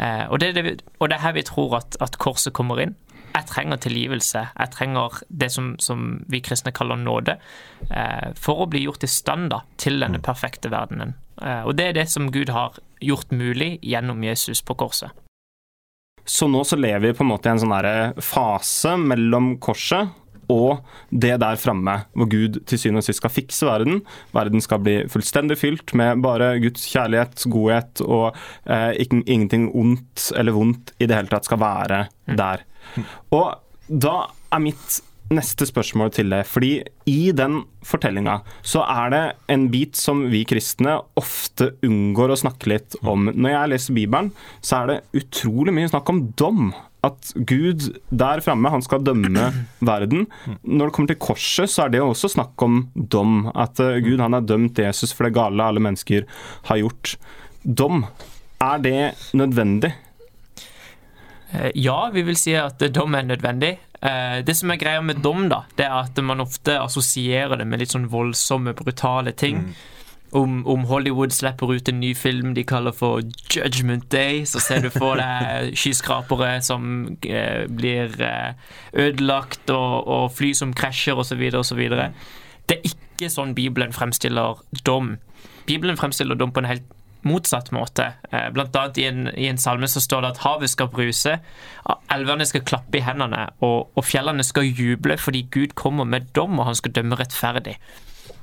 Eh, 0.00 0.24
og, 0.30 0.40
det, 0.40 0.54
det, 0.56 0.82
og, 0.98 1.08
det, 1.08 1.18
er 1.18 1.26
her 1.26 1.36
vi 1.36 1.46
tror 1.46 1.76
at, 1.82 2.00
at 2.00 2.18
korset 2.18 2.56
kommer 2.56 2.80
inn 2.80 2.96
jeg 3.30 3.46
trenger 3.46 3.80
tilgivelse. 3.80 4.42
Jeg 4.58 4.72
trenger 4.74 5.20
det 5.28 5.50
som, 5.54 5.72
som 5.78 6.20
vi 6.30 6.40
kristne 6.44 6.72
kaller 6.74 6.98
nåde, 7.00 7.36
eh, 7.90 8.30
for 8.38 8.64
å 8.64 8.68
bli 8.70 8.84
gjort 8.86 9.06
i 9.06 9.10
stand 9.10 9.50
da, 9.52 9.62
til 9.80 10.00
denne 10.02 10.20
mm. 10.20 10.26
perfekte 10.26 10.72
verdenen. 10.72 11.14
Eh, 11.40 11.62
og 11.62 11.76
det 11.78 11.90
er 11.90 11.98
det 12.00 12.08
som 12.10 12.30
Gud 12.34 12.52
har 12.54 12.78
gjort 13.00 13.32
mulig 13.32 13.76
gjennom 13.86 14.24
Jesus 14.26 14.62
på 14.66 14.76
korset. 14.80 15.14
Så 16.26 16.46
nå 16.50 16.62
så 16.68 16.76
lever 16.76 17.08
vi 17.08 17.16
på 17.16 17.24
en 17.24 17.30
måte 17.30 17.48
i 17.48 17.54
en 17.54 17.62
sånn 17.62 18.20
fase 18.22 18.92
mellom 19.00 19.54
korset 19.62 20.10
og 20.50 20.80
det 21.10 21.36
der 21.42 21.60
framme, 21.60 21.96
hvor 22.14 22.28
Gud 22.30 22.60
til 22.68 22.80
syvende 22.80 23.04
og 23.04 23.06
sist 23.06 23.22
skal 23.22 23.32
fikse 23.32 23.68
verden. 23.68 24.00
Verden 24.34 24.64
skal 24.64 24.82
bli 24.84 24.96
fullstendig 25.10 25.58
fylt 25.60 25.94
med 25.98 26.22
bare 26.24 26.52
Guds 26.62 26.86
kjærlighet, 26.90 27.46
godhet, 27.52 28.02
og 28.04 28.34
eh, 28.66 28.92
ingenting 29.20 29.70
ondt 29.70 30.30
eller 30.36 30.56
vondt 30.56 30.94
i 30.98 31.06
det 31.06 31.16
hele 31.16 31.32
tatt 31.32 31.48
skal 31.48 31.62
være 31.62 32.02
mm. 32.10 32.34
der. 32.40 32.66
Og 33.36 33.54
da 33.90 34.16
er 34.50 34.62
mitt 34.62 35.00
neste 35.30 35.66
spørsmål 35.68 36.10
til 36.14 36.32
det. 36.32 36.42
Fordi 36.50 36.72
i 37.10 37.30
den 37.36 37.62
fortellinga 37.86 38.40
så 38.66 38.82
er 38.82 39.12
det 39.14 39.22
en 39.54 39.68
bit 39.72 39.98
som 39.98 40.24
vi 40.32 40.42
kristne 40.48 40.98
ofte 41.20 41.72
unngår 41.86 42.34
å 42.34 42.40
snakke 42.42 42.72
litt 42.72 42.98
om. 43.02 43.30
Når 43.30 43.54
jeg 43.54 43.72
leser 43.74 43.98
Bibelen, 43.98 44.32
så 44.62 44.82
er 44.82 44.90
det 44.90 45.22
utrolig 45.22 45.74
mye 45.76 45.90
snakk 45.92 46.10
om 46.10 46.24
dom. 46.40 46.72
At 47.06 47.32
Gud 47.34 47.86
der 48.10 48.42
framme, 48.44 48.72
han 48.72 48.84
skal 48.84 49.04
dømme 49.04 49.46
verden. 49.90 50.26
Når 50.62 50.90
det 50.90 50.96
kommer 50.96 51.12
til 51.12 51.22
korset, 51.22 51.72
så 51.72 51.86
er 51.86 51.94
det 51.94 52.02
også 52.04 52.32
snakk 52.34 52.60
om 52.66 52.82
dom. 52.94 53.46
At 53.54 53.80
eh, 53.80 54.00
Gud 54.04 54.20
han 54.20 54.36
har 54.36 54.44
dømt 54.44 54.78
Jesus 54.78 55.14
for 55.16 55.28
det 55.28 55.36
gale 55.38 55.64
alle 55.64 55.82
mennesker 55.82 56.28
har 56.68 56.82
gjort. 56.82 57.16
Dom, 57.64 58.04
er 58.60 58.84
det 58.84 58.98
nødvendig? 59.36 59.94
Eh, 61.52 61.70
ja, 61.74 62.10
vi 62.12 62.24
vil 62.26 62.36
si 62.38 62.54
at 62.58 62.82
dom 62.92 63.16
er 63.16 63.30
nødvendig. 63.32 63.78
Eh, 64.00 64.40
det 64.44 64.56
som 64.56 64.70
er 64.72 64.80
greia 64.80 65.00
med 65.04 65.20
dom, 65.24 65.48
da, 65.50 65.64
det 65.76 65.88
er 65.88 65.96
at 66.04 66.20
man 66.24 66.44
ofte 66.44 66.78
assosierer 66.80 67.60
det 67.60 67.66
med 67.68 67.82
litt 67.82 67.92
sånn 67.92 68.08
voldsomme, 68.12 68.76
brutale 68.76 69.34
ting. 69.36 69.64
Mm. 69.66 69.80
Om, 70.32 70.60
om, 70.66 70.84
Hollywood 70.86 71.32
slipper 71.34 71.72
ut 71.74 71.88
en 71.90 71.98
ny 71.98 72.12
film 72.14 72.52
de 72.54 72.62
kaller 72.64 72.94
for 72.94 73.24
Judgment 73.50 74.12
Day, 74.12 74.44
så 74.46 74.60
ser 74.62 74.84
du 74.84 74.90
for 74.94 75.18
deg 75.18 75.72
skyskrapere 75.74 76.52
som 76.62 77.16
eh, 77.26 77.66
blir 77.66 78.14
eh, 78.22 78.52
ødelagt, 78.94 79.64
og, 79.74 80.06
og, 80.06 80.28
fly 80.38 80.52
som 80.54 80.74
krasjer, 80.76 81.18
osv., 81.18 81.42
osv. 81.58 81.82
Det 82.70 82.78
er 82.78 82.86
ikke 82.92 83.32
sånn 83.32 83.56
Bibelen 83.58 83.90
fremstiller 83.96 84.62
dom. 84.86 85.16
Bibelen 85.66 85.98
fremstiller 85.98 86.38
dom 86.38 86.54
på 86.54 86.62
en 86.62 86.70
helt 86.70 86.96
motsatt 87.26 87.70
måte. 87.74 88.12
Eh, 88.30 88.48
blant 88.54 88.76
annet 88.76 88.98
i 88.98 89.06
en, 89.08 89.24
i 89.34 89.48
en, 89.50 89.58
salme 89.60 89.88
så 89.90 90.02
står 90.02 90.24
det 90.24 90.30
at 90.34 90.44
havet 90.44 90.72
skal 90.72 90.90
bruse, 90.92 91.36
elvene 92.12 92.46
skal 92.48 92.64
klappe 92.66 93.00
i 93.00 93.04
hendene, 93.04 93.48
og, 93.64 93.90
og, 93.94 94.04
fjellene 94.06 94.46
skal 94.46 94.68
juble 94.68 95.18
fordi 95.20 95.46
Gud 95.52 95.74
kommer 95.78 96.08
med 96.08 96.30
dom, 96.36 96.58
og 96.58 96.70
han 96.70 96.78
skal 96.78 96.94
dømme 96.96 97.18
rettferdig. 97.20 97.76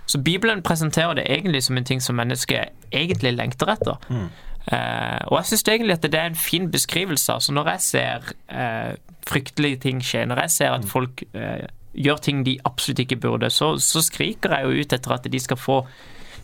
Så 0.07 0.21
Bibelen 0.23 0.63
presenterer 0.63 1.13
det 1.19 1.25
egentlig 1.29 1.63
som 1.63 1.77
en 1.77 1.85
ting 1.85 2.01
som 2.03 2.15
mennesket 2.15 2.71
egentlig 2.95 3.33
lengter 3.35 3.73
etter. 3.75 3.99
Mm. 4.09 4.29
Uh, 4.67 5.19
og 5.31 5.37
jeg 5.37 5.45
syns 5.51 5.63
egentlig 5.67 5.95
at 5.95 6.03
det 6.03 6.19
er 6.19 6.29
en 6.31 6.35
fin 6.35 6.71
beskrivelse. 6.71 7.33
Altså 7.33 7.53
når 7.55 7.69
jeg 7.69 7.81
ser 7.81 8.31
uh, 8.51 8.95
fryktelige 9.27 9.79
ting 9.83 10.03
skje, 10.03 10.25
når 10.25 10.41
jeg 10.45 10.51
ser 10.51 10.71
at 10.75 10.83
mm. 10.83 10.89
folk 10.91 11.23
uh, 11.35 11.67
gjør 11.93 12.19
ting 12.23 12.45
de 12.45 12.57
absolutt 12.65 12.99
ikke 12.99 13.15
burde, 13.15 13.49
så, 13.49 13.75
så 13.79 14.01
skriker 14.03 14.55
jeg 14.55 14.65
jo 14.65 14.81
ut 14.81 14.93
etter 14.93 15.15
at 15.15 15.31
de 15.31 15.39
skal 15.39 15.59
få 15.59 15.81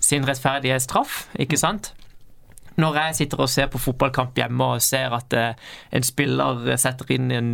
sin 0.04 0.28
rettferdige 0.28 0.80
straff, 0.84 1.28
ikke 1.40 1.56
mm. 1.60 1.64
sant? 1.64 1.94
Når 2.76 2.96
jeg 2.96 3.16
sitter 3.16 3.44
og 3.44 3.50
ser 3.50 3.68
på 3.70 3.78
fotballkamp 3.78 4.38
hjemme 4.38 4.66
og 4.66 4.82
ser 4.82 5.14
at 5.14 5.34
en 5.94 6.04
spiller 6.04 6.72
setter 6.82 7.12
inn 7.14 7.32
en 7.32 7.52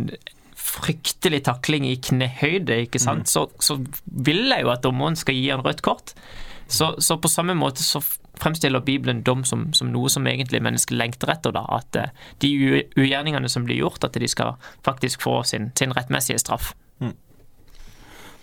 fryktelig 0.60 1.44
takling 1.48 1.86
i 1.88 1.96
knehøyde, 1.96 2.82
ikke 2.86 3.00
sant, 3.02 3.26
mm. 3.26 3.32
så, 3.32 3.46
så, 3.62 3.78
vil 4.04 4.46
jeg 4.52 4.66
jo 4.66 4.72
at 4.72 4.84
dommeren 4.84 5.18
skal 5.18 5.36
gi 5.36 5.48
han 5.50 5.64
rødt 5.64 5.82
kort. 5.86 6.14
Så, 6.70 6.92
så, 7.02 7.16
på 7.18 7.28
samme 7.28 7.56
måte 7.58 7.82
så 7.82 8.02
fremstiller 8.40 8.84
Bibelen 8.86 9.24
dom 9.26 9.42
som, 9.44 9.66
som 9.74 9.90
noe 9.90 10.08
som 10.12 10.28
egentlig 10.30 10.62
mennesket 10.62 10.94
lengter 10.96 11.32
etter. 11.34 11.52
da, 11.56 11.64
At 11.80 11.96
eh, 11.98 12.12
de 12.44 12.52
ugjerningene 12.96 13.50
som 13.50 13.66
blir 13.66 13.80
gjort, 13.82 14.04
at 14.06 14.14
de 14.14 14.28
skal 14.30 14.54
faktisk 14.86 15.24
få 15.26 15.40
sin, 15.48 15.72
sin 15.78 15.96
rettmessige 15.96 16.38
straff. 16.40 16.70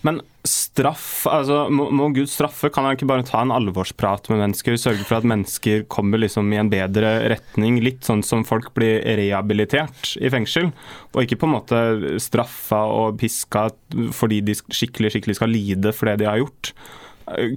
Men 0.08 0.22
straff, 0.48 1.26
altså 1.28 1.66
må, 1.74 1.90
må, 1.92 2.08
Gud 2.16 2.30
straffe? 2.32 2.70
Kan 2.72 2.86
han 2.88 2.96
ikke 2.96 3.10
bare 3.10 3.26
ta 3.28 3.42
en 3.44 3.52
alvorsprat 3.52 4.30
med 4.32 4.40
mennesker? 4.40 4.78
Sørge 4.80 5.04
for 5.04 5.20
at 5.20 5.28
mennesker 5.28 5.84
kommer 5.92 6.22
liksom 6.22 6.54
i 6.54 6.60
en 6.62 6.72
bedre 6.72 7.12
retning? 7.34 7.82
Litt 7.84 8.08
sånn 8.08 8.24
som 8.24 8.46
folk 8.48 8.72
blir 8.78 9.02
rehabilitert 9.20 10.14
i 10.22 10.32
fengsel. 10.32 10.72
Og 11.12 11.26
ikke 11.26 11.42
på 11.42 11.50
en 11.50 11.58
måte 11.58 11.82
straffa 12.24 12.86
og 12.94 13.20
piska 13.20 13.68
fordi 14.16 14.40
de 14.48 14.56
skikkelig, 14.56 15.18
skikkelig 15.18 15.40
skal 15.42 15.52
lide 15.52 15.94
for 15.96 16.12
det 16.12 16.22
de 16.24 16.32
har 16.32 16.40
gjort. 16.40 16.72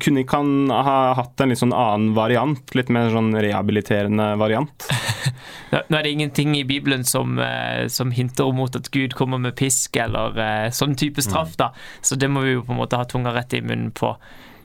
Kunne 0.03 0.25
ikke 0.25 0.41
han 0.41 0.71
ha 0.75 1.13
hatt 1.15 1.39
en 1.43 1.53
litt 1.53 1.61
sånn 1.61 1.75
annen 1.77 2.15
variant? 2.17 2.73
Litt 2.75 2.89
mer 2.91 3.13
sånn 3.15 3.31
rehabiliterende 3.39 4.33
variant? 4.41 4.87
Nå 5.71 5.99
er 5.99 6.03
det 6.03 6.11
ingenting 6.11 6.57
i 6.59 6.65
Bibelen 6.67 7.05
som, 7.07 7.39
eh, 7.39 7.87
som 7.87 8.11
hinter 8.11 8.51
mot 8.57 8.75
at 8.75 8.91
Gud 8.91 9.15
kommer 9.15 9.39
med 9.39 9.55
pisk 9.59 9.95
eller 10.03 10.35
uh, 10.35 10.69
sånn 10.75 10.97
type 10.99 11.23
straff, 11.23 11.55
da. 11.61 11.71
Så 12.03 12.19
det 12.19 12.31
må 12.33 12.43
vi 12.43 12.57
jo 12.57 12.65
på 12.67 12.75
en 12.75 12.81
måte 12.81 12.99
ha 12.99 13.07
tunga 13.07 13.31
rett 13.37 13.55
i 13.55 13.63
munnen 13.63 13.93
på. 13.95 14.17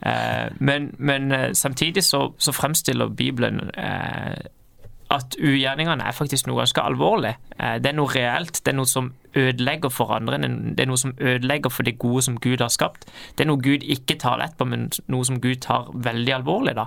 Uh, 0.02 0.50
men, 0.58 0.90
men 0.98 1.30
samtidig 1.54 2.02
så, 2.04 2.32
så, 2.42 2.54
fremstiller 2.54 3.14
Bibelen 3.14 3.62
at 5.14 5.38
ugjerningene 5.38 6.02
er 6.02 6.18
faktisk 6.18 6.50
noe 6.50 6.64
ganske 6.64 6.82
alvorlig. 6.82 7.36
Det 7.54 7.92
er 7.92 7.96
noe 7.96 8.10
reelt. 8.10 8.58
Det 8.66 8.74
er 8.74 8.78
noe 8.80 8.90
som 8.90 9.12
ødelegger 9.36 9.92
for 9.94 10.14
andre. 10.16 10.38
Det 10.40 10.84
er 10.84 10.90
noe 10.90 11.00
som 11.00 11.14
ødelegger 11.20 11.72
for 11.74 11.88
det 11.88 11.98
gode 12.02 12.24
som 12.26 12.38
Gud 12.42 12.64
har 12.64 12.72
skapt. 12.74 13.08
Det 13.36 13.46
er 13.46 13.50
noe 13.50 13.62
Gud 13.62 13.84
ikke 13.84 14.18
tar 14.22 14.40
lett 14.42 14.56
på, 14.58 14.68
men 14.70 14.88
noe 15.12 15.28
som 15.28 15.40
Gud 15.44 15.62
tar 15.66 15.90
veldig 15.94 16.36
alvorlig. 16.40 16.76
da. 16.78 16.86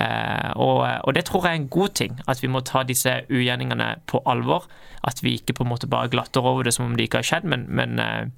Eh, 0.00 0.50
og, 0.56 0.84
og, 1.04 1.14
det 1.14 1.24
tror 1.28 1.46
jeg 1.46 1.56
er 1.56 1.62
en 1.62 1.72
god 1.72 1.94
ting, 2.00 2.18
at 2.26 2.42
vi 2.42 2.50
må 2.52 2.62
ta 2.66 2.84
disse 2.86 3.20
ugjerningene 3.30 3.94
på 4.10 4.22
alvor. 4.26 4.68
At 5.06 5.22
vi 5.24 5.36
ikke 5.38 5.56
på 5.56 5.66
en 5.66 5.72
måte 5.72 5.90
bare 5.90 6.10
glatter 6.12 6.44
over 6.44 6.66
det 6.66 6.74
som 6.76 6.86
om 6.86 6.96
det 6.96 7.08
ikke 7.08 7.22
har 7.22 7.30
skjedd, 7.30 7.48
men, 7.48 7.66
men, 7.68 7.98
eh, 7.98 8.28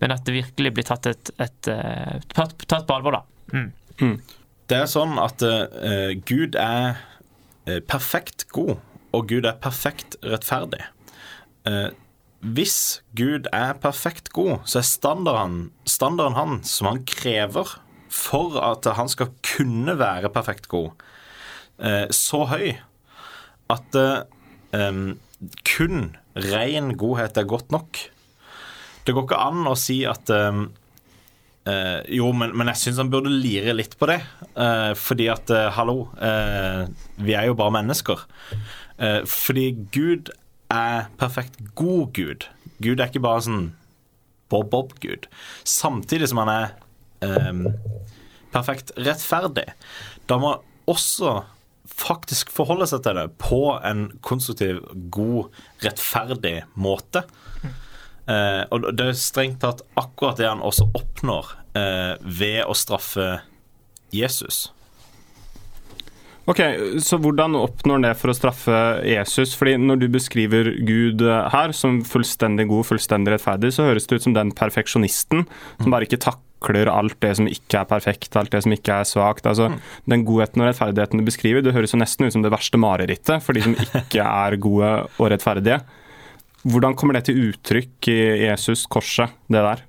men 0.00 0.14
at 0.14 0.26
det 0.26 0.34
virkelig 0.36 0.74
blir 0.74 0.88
tatt, 0.88 1.06
et, 1.06 1.30
et, 1.38 1.70
et, 1.70 1.70
eh, 1.72 2.26
tatt 2.34 2.88
på 2.88 2.98
alvor, 2.98 3.20
da. 3.20 3.22
Mm. 3.52 3.70
Mm. 4.00 4.16
Det 4.66 4.80
er 4.82 4.90
sånn 4.90 5.14
at 5.22 5.42
uh, 5.46 6.10
Gud 6.26 6.56
er 6.58 6.98
perfekt 7.86 8.48
god, 8.50 8.80
og 9.14 9.28
Gud 9.30 9.46
er 9.46 9.54
perfekt 9.62 10.16
rettferdig. 10.26 10.82
Uh, 11.66 11.94
hvis 12.44 13.02
Gud 13.16 13.48
er 13.54 13.78
perfekt 13.80 14.30
god, 14.36 14.60
så 14.68 14.80
er 14.80 14.86
standarden, 14.86 15.70
standarden 15.88 16.36
han 16.36 16.58
som 16.68 16.90
han 16.90 17.02
krever 17.08 17.78
for 18.12 18.58
at 18.60 18.86
han 18.96 19.10
skal 19.10 19.32
kunne 19.44 19.96
være 19.98 20.30
perfekt 20.34 20.68
god, 20.72 20.92
eh, 21.80 22.06
så 22.14 22.44
høy 22.50 22.76
at 23.72 23.96
um, 24.76 25.16
kun 25.66 26.12
ren 26.36 26.92
godhet 27.00 27.40
er 27.40 27.48
godt 27.48 27.72
nok. 27.74 27.98
Det 29.06 29.14
går 29.14 29.26
ikke 29.26 29.40
an 29.42 29.66
å 29.66 29.74
si 29.78 30.00
at 30.06 30.30
eh, 30.30 30.60
jo, 32.14 32.30
men, 32.30 32.54
men 32.54 32.70
jeg 32.70 32.82
syns 32.84 33.00
han 33.02 33.10
burde 33.10 33.32
lire 33.32 33.74
litt 33.74 33.96
på 33.98 34.06
det. 34.06 34.20
Uh, 34.54 34.94
fordi 34.94 35.26
at, 35.32 35.50
uh, 35.50 35.66
hallo, 35.74 35.96
vi 37.18 37.34
er 37.34 37.48
jo 37.50 37.58
bare 37.58 37.74
mennesker. 37.80 38.22
fordi 39.26 39.64
Gud 39.92 40.30
er 40.72 41.10
perfekt 41.20 41.58
god 41.78 42.12
Gud. 42.16 42.46
Gud 42.82 43.00
er 43.00 43.10
ikke 43.10 43.24
bare 43.24 43.44
sånn 43.46 43.66
bob-bob-gud. 44.52 45.26
Samtidig 45.66 46.30
som 46.30 46.42
han 46.42 46.52
er 46.52 46.74
um, 47.26 47.64
perfekt 48.54 48.92
rettferdig. 48.98 49.68
Da 50.30 50.38
må 50.42 50.56
også 50.90 51.40
faktisk 51.86 52.50
forholde 52.54 52.86
seg 52.90 53.02
til 53.04 53.18
det 53.18 53.26
på 53.40 53.60
en 53.86 54.08
konstruktiv, 54.26 54.82
god, 55.14 55.50
rettferdig 55.84 56.60
måte. 56.74 57.24
Eh, 58.26 58.62
og 58.74 58.88
det 58.98 59.04
er 59.12 59.18
strengt 59.18 59.60
tatt 59.62 59.84
akkurat 59.98 60.40
det 60.40 60.48
han 60.48 60.64
også 60.66 60.88
oppnår 60.98 61.52
eh, 61.78 62.14
ved 62.26 62.64
å 62.66 62.74
straffe 62.74 63.36
Jesus. 64.14 64.66
Ok, 66.46 66.60
Så 67.02 67.18
hvordan 67.18 67.56
oppnår 67.58 67.98
han 67.98 68.06
det 68.06 68.14
for 68.20 68.30
å 68.30 68.36
straffe 68.36 68.80
Jesus? 69.06 69.54
Fordi 69.58 69.76
Når 69.82 70.02
du 70.02 70.08
beskriver 70.14 70.70
Gud 70.86 71.24
eh, 71.26 71.48
her 71.52 71.74
som 71.74 72.02
fullstendig 72.06 72.68
god, 72.70 72.86
fullstendig 72.86 73.34
rettferdig, 73.34 73.72
så 73.74 73.88
høres 73.88 74.06
det 74.06 74.20
ut 74.20 74.26
som 74.28 74.36
den 74.36 74.52
perfeksjonisten 74.54 75.46
som 75.82 75.90
bare 75.94 76.06
ikke 76.06 76.22
takler 76.22 76.90
alt 76.90 77.18
det 77.20 77.34
som 77.38 77.50
ikke 77.50 77.82
er 77.82 77.90
perfekt, 77.90 78.38
alt 78.38 78.54
det 78.54 78.62
som 78.62 78.74
ikke 78.74 79.00
er 79.02 79.08
svakt. 79.10 79.46
Altså, 79.46 79.72
Den 80.06 80.24
godheten 80.28 80.62
og 80.62 80.70
rettferdigheten 80.70 81.20
du 81.20 81.26
beskriver, 81.26 81.66
det 81.66 81.74
høres 81.74 81.94
jo 81.94 82.00
nesten 82.00 82.28
ut 82.28 82.36
som 82.36 82.46
det 82.46 82.54
verste 82.54 82.78
marerittet 82.78 83.42
for 83.42 83.58
de 83.58 83.66
som 83.66 83.74
ikke 83.74 84.22
er 84.46 84.58
gode 84.62 84.92
og 85.18 85.32
rettferdige. 85.34 85.82
Hvordan 86.66 86.94
kommer 86.98 87.18
det 87.18 87.26
til 87.28 87.42
uttrykk 87.50 88.08
i 88.10 88.20
Jesus, 88.46 88.86
korset, 88.90 89.34
det 89.50 89.62
der? 89.66 89.82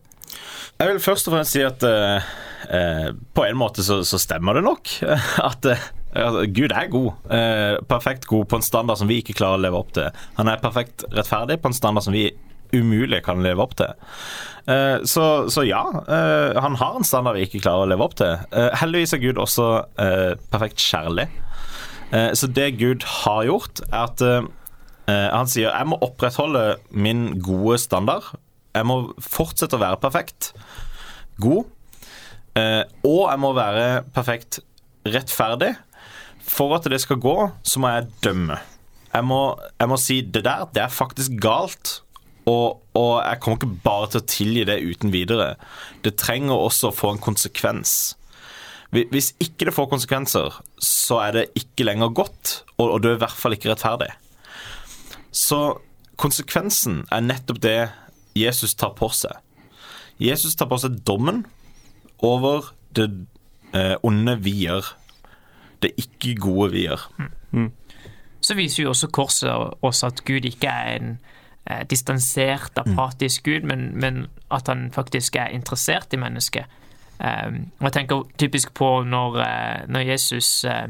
Jeg 0.77 0.91
vil 0.91 0.99
først 1.01 1.29
og 1.29 1.33
fremst 1.33 1.55
si 1.55 1.63
at 1.65 1.81
eh, 1.85 2.25
eh, 2.73 3.07
på 3.33 3.45
en 3.47 3.57
måte 3.57 3.85
så, 3.85 4.03
så 4.05 4.19
stemmer 4.21 4.59
det 4.59 4.65
nok. 4.67 4.91
At 5.49 5.65
eh, 5.65 5.87
altså, 6.23 6.43
Gud 6.53 6.73
er 6.73 6.89
god. 6.91 7.07
Eh, 7.33 7.77
perfekt 7.89 8.27
god 8.29 8.47
på 8.49 8.59
en 8.59 8.65
standard 8.65 8.99
som 8.99 9.09
vi 9.09 9.21
ikke 9.21 9.35
klarer 9.37 9.59
å 9.59 9.63
leve 9.67 9.79
opp 9.79 9.93
til. 9.97 10.11
Han 10.39 10.51
er 10.51 10.61
perfekt 10.63 11.05
rettferdig 11.13 11.59
på 11.61 11.71
en 11.71 11.77
standard 11.77 12.07
som 12.07 12.15
vi 12.15 12.29
umulig 12.75 13.21
kan 13.25 13.43
leve 13.43 13.63
opp 13.63 13.75
til. 13.79 13.93
Eh, 14.67 15.03
så, 15.07 15.25
så, 15.51 15.63
ja, 15.67 15.83
eh, 16.03 16.59
han 16.61 16.77
har 16.79 16.97
en 16.97 17.07
standard 17.07 17.37
vi 17.37 17.45
ikke 17.47 17.63
klarer 17.63 17.85
å 17.85 17.91
leve 17.91 18.07
opp 18.07 18.17
til. 18.19 18.35
Eh, 18.51 18.69
heldigvis 18.81 19.15
er 19.15 19.23
Gud 19.23 19.41
også 19.41 19.67
eh, 20.03 20.33
perfekt 20.51 20.83
kjærlig. 20.83 21.27
Eh, 22.11 22.31
så 22.37 22.49
det 22.51 22.73
Gud 22.81 23.05
har 23.23 23.45
gjort, 23.47 23.83
er 23.91 24.07
at 24.07 24.29
han 25.07 25.47
sier 25.47 25.69
jeg 25.71 25.87
må 25.87 25.95
opprettholde 26.03 26.81
min 26.91 27.37
gode 27.39 27.77
standard. 27.79 28.25
Jeg 28.75 28.83
må 28.89 28.97
fortsette 29.23 29.77
å 29.77 29.79
være 29.79 30.01
perfekt 30.03 30.49
god. 31.39 31.69
og 33.07 33.21
jeg 33.29 33.39
må 33.39 33.53
være 33.55 33.85
perfekt 34.11 34.59
rettferdig. 35.07 35.77
For 36.47 36.75
at 36.77 36.87
det 36.89 37.01
skal 37.03 37.19
gå, 37.21 37.35
så 37.63 37.81
må 37.83 37.91
jeg 37.91 38.09
dømme. 38.23 38.59
Jeg 39.13 39.25
må, 39.25 39.41
jeg 39.79 39.89
må 39.89 39.97
si 39.99 40.19
det 40.21 40.43
der, 40.45 40.67
det 40.73 40.83
er 40.83 40.93
faktisk 40.93 41.39
galt. 41.41 42.01
Og, 42.47 42.79
og, 42.95 43.13
jeg 43.25 43.41
kommer 43.43 43.57
ikke 43.59 43.81
bare 43.83 44.07
til 44.11 44.21
å 44.21 44.27
tilgi 44.31 44.63
det 44.69 44.77
uten 44.79 45.11
videre. 45.11 45.55
Det 46.05 46.15
trenger 46.19 46.55
også 46.55 46.89
å 46.89 46.95
få 46.95 47.11
en 47.15 47.23
konsekvens. 47.23 48.15
Hvis 48.95 49.33
ikke 49.43 49.67
det 49.67 49.75
får 49.75 49.89
konsekvenser, 49.91 50.61
så 50.79 51.19
er 51.25 51.35
det 51.35 51.49
ikke 51.59 51.89
lenger 51.89 52.13
godt, 52.15 52.61
og, 52.77 52.85
og 52.85 53.01
det 53.03 53.11
er 53.11 53.17
i 53.17 53.23
hvert 53.25 53.41
fall 53.41 53.57
ikke 53.57 53.73
rettferdig. 53.73 54.13
Så 55.35 55.59
konsekvensen 56.15 57.01
er 57.11 57.25
nettopp 57.25 57.59
det 57.65 57.79
Jesus 58.37 58.77
tar 58.79 58.95
på 58.95 59.09
seg. 59.11 59.35
Jesus 60.23 60.55
tar 60.57 60.69
på 60.71 60.79
seg 60.81 61.01
dommen 61.05 61.43
over 62.23 62.71
det 62.95 63.09
eh, 63.75 63.97
onde 64.07 64.37
vi 64.41 64.55
gjør. 64.63 64.87
Det 65.81 65.91
ikke 65.97 66.35
gode 66.41 66.71
vi 66.71 66.87
gjør. 66.87 67.03
Mm. 67.51 67.71
Så 68.41 68.55
viser 68.55 68.83
jo 68.83 68.89
også 68.89 69.07
korset 69.07 69.51
oss 69.81 70.03
at 70.03 70.23
Gud 70.25 70.45
ikke 70.45 70.69
er 70.69 70.95
en 70.95 71.17
eh, 71.65 71.83
distansert, 71.89 72.77
apatisk 72.77 73.43
Gud, 73.43 73.67
men, 73.67 73.91
men, 73.99 74.27
at 74.51 74.67
han 74.67 74.91
faktisk 74.91 75.35
er 75.35 75.47
interessert 75.51 76.13
i 76.13 76.17
mennesket. 76.21 76.65
Um, 77.17 77.71
og 77.79 77.89
jeg 77.89 77.93
tenker 77.93 78.27
typisk 78.37 78.73
på 78.77 78.87
når, 79.03 79.39
uh, 79.41 79.89
når 79.89 79.99
Jesus 79.99 80.65
uh, 80.69 80.85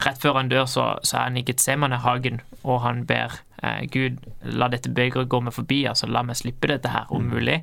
Rett 0.00 0.16
før 0.16 0.38
han 0.38 0.48
dør, 0.48 0.64
så, 0.64 0.94
så 1.04 1.18
er 1.18 1.26
han 1.26 1.36
i 1.36 1.42
Getsemane-hagen, 1.44 2.40
og 2.64 2.78
han 2.80 3.02
ber 3.06 3.34
uh, 3.60 3.82
Gud 3.92 4.16
la 4.42 4.70
dette 4.72 4.88
begeret 4.96 5.28
gå 5.28 5.40
meg 5.44 5.52
forbi, 5.52 5.82
altså 5.84 6.08
la 6.08 6.22
meg 6.24 6.38
slippe 6.40 6.70
dette 6.70 6.88
her, 6.88 7.04
om 7.12 7.28
mulig. 7.28 7.58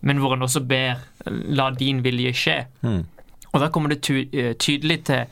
Men 0.00 0.22
hvor 0.22 0.32
han 0.32 0.46
også 0.46 0.62
ber 0.64 1.02
la 1.28 1.68
din 1.76 2.00
vilje 2.04 2.32
skje. 2.32 2.56
Mm. 2.80 3.04
Og 3.52 3.60
da 3.60 3.68
kommer 3.68 3.92
det 3.92 4.00
ty 4.06 4.24
tydelig 4.56 5.02
til, 5.10 5.28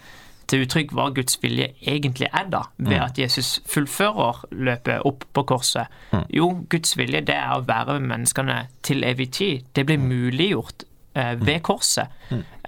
til 0.46 0.64
uttrykk 0.66 0.92
hva 0.94 1.08
Guds 1.16 1.38
vilje 1.42 1.70
egentlig 1.82 2.28
er, 2.32 2.48
da, 2.52 2.64
ved 2.78 3.00
at 3.02 3.18
Jesus 3.18 3.60
fullfører 3.66 4.44
løpet 4.50 5.06
opp 5.08 5.26
på 5.34 5.46
korset. 5.48 5.86
Jo, 6.34 6.52
Guds 6.70 6.96
vilje 6.98 7.24
det 7.26 7.34
er 7.34 7.56
å 7.56 7.64
være 7.66 7.98
med 8.00 8.12
menneskene 8.14 8.66
til 8.86 9.04
evig 9.04 9.30
tid. 9.38 9.64
Det 9.74 9.86
blir 9.88 9.98
muliggjort 9.98 10.86
eh, 11.16 11.34
ved 11.40 11.62
korset. 11.66 12.12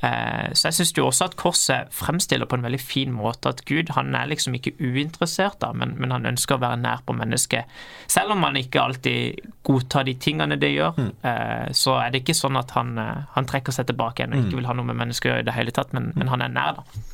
Eh, 0.02 0.52
så 0.54 0.68
jeg 0.68 0.76
syns 0.76 0.92
jo 0.94 1.06
også 1.08 1.26
at 1.26 1.36
korset 1.40 1.88
fremstiller 1.94 2.46
på 2.46 2.54
en 2.58 2.62
veldig 2.62 2.80
fin 2.80 3.10
måte 3.14 3.50
at 3.50 3.64
Gud 3.66 3.90
han 3.96 4.14
er 4.14 4.28
liksom 4.30 4.54
ikke 4.54 4.76
uinteressert, 4.78 5.58
da, 5.62 5.72
men, 5.74 5.96
men 5.98 6.14
han 6.14 6.28
ønsker 6.30 6.54
å 6.54 6.62
være 6.62 6.78
nær 6.82 7.02
på 7.06 7.16
mennesket. 7.18 7.66
Selv 8.06 8.36
om 8.36 8.46
han 8.46 8.56
ikke 8.60 8.82
alltid 8.82 9.50
godtar 9.66 10.06
de 10.06 10.14
tingene 10.22 10.58
det 10.60 10.70
gjør, 10.76 11.02
eh, 11.26 11.66
så 11.74 11.98
er 12.02 12.14
det 12.14 12.22
ikke 12.22 12.38
sånn 12.38 12.58
at 12.60 12.70
han, 12.78 12.94
eh, 13.02 13.26
han 13.34 13.50
trekker 13.50 13.74
seg 13.74 13.90
tilbake 13.90 14.22
igjen 14.22 14.36
og 14.36 14.46
ikke 14.46 14.60
vil 14.60 14.70
ha 14.70 14.78
noe 14.78 14.90
med 14.92 15.02
mennesker 15.02 15.30
å 15.30 15.34
gjøre 15.34 15.46
i 15.46 15.50
det 15.50 15.58
hele 15.58 15.74
tatt, 15.74 15.92
men, 15.96 16.12
men 16.14 16.30
han 16.30 16.46
er 16.46 16.54
nær, 16.54 16.78
da. 16.78 17.04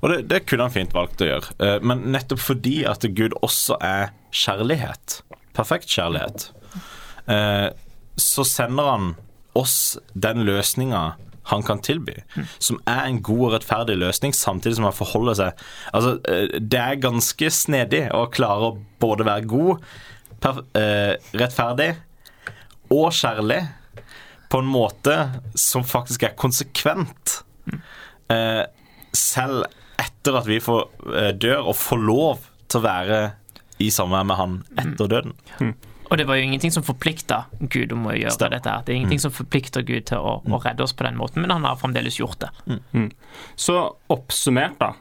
Og 0.00 0.12
det, 0.12 0.18
det, 0.30 0.44
kunne 0.48 0.68
han 0.68 0.74
fint 0.74 0.94
valgt 0.96 1.22
å 1.24 1.28
gjøre. 1.28 1.56
Eh, 1.62 1.78
men 1.84 2.06
nettopp 2.14 2.42
fordi 2.42 2.80
at 2.88 3.06
Gud 3.16 3.36
også 3.44 3.78
er 3.84 4.12
kjærlighet, 4.34 5.20
perfekt 5.56 5.90
kjærlighet, 5.92 6.50
eh, 7.30 7.70
så 8.20 8.46
sender 8.46 8.92
han 8.92 9.10
oss 9.58 9.98
den 10.14 10.44
løsninga 10.46 11.10
han 11.50 11.64
kan 11.66 11.80
tilby, 11.82 12.14
som 12.62 12.76
er 12.86 13.08
en 13.08 13.16
god 13.26 13.40
og 13.48 13.54
rettferdig 13.56 13.96
løsning, 13.98 14.34
samtidig 14.36 14.76
som 14.76 14.84
han 14.86 14.94
forholder 14.94 15.38
seg 15.38 15.64
Altså, 15.96 16.12
eh, 16.30 16.60
det 16.62 16.78
er 16.78 17.02
ganske 17.02 17.50
snedig 17.50 18.04
å 18.14 18.28
klare 18.30 18.68
å 18.68 18.76
både 19.02 19.26
være 19.26 19.48
god, 19.50 19.88
per, 20.40 20.62
rettferdig 21.36 21.90
og 22.90 23.10
kjærlig 23.12 23.58
på 24.50 24.60
en 24.62 24.70
måte 24.70 25.16
som 25.58 25.84
faktisk 25.86 26.24
er 26.26 26.38
konsekvent. 26.38 27.40
Eh, 28.30 28.64
selv 29.16 29.64
etter 30.00 30.38
at 30.40 30.48
vi 30.48 30.60
får, 30.62 30.88
eh, 31.14 31.32
dør 31.36 31.70
og 31.70 31.76
får 31.76 32.02
lov 32.06 32.48
til 32.68 32.80
å 32.80 32.84
være 32.84 33.20
i 33.80 33.88
samvær 33.92 34.26
med 34.28 34.36
han 34.36 34.58
etter 34.78 35.08
døden. 35.08 35.34
Mm. 35.60 35.74
Og 36.10 36.18
det 36.18 36.26
var 36.26 36.40
jo 36.40 36.42
ingenting 36.48 36.72
som 36.74 36.82
forplikta 36.82 37.44
Gud 37.70 37.92
om 37.94 38.08
å 38.10 38.14
gjøre 38.16 38.34
Stem. 38.34 38.50
dette. 38.50 38.70
her. 38.70 38.82
Det 38.82 38.92
er 38.92 38.98
ingenting 38.98 39.20
som 39.22 39.30
forplikter 39.30 39.84
Gud 39.86 40.08
til 40.10 40.18
å, 40.18 40.40
å 40.42 40.58
redde 40.64 40.82
oss 40.82 40.92
på 40.92 41.06
den 41.06 41.16
måten, 41.16 41.40
men 41.44 41.50
han 41.54 41.62
har 41.64 41.78
fremdeles 41.78 42.18
gjort 42.18 42.40
det. 42.42 42.50
Så 43.54 43.76
oppsummert, 44.10 44.78
da. 44.80 44.94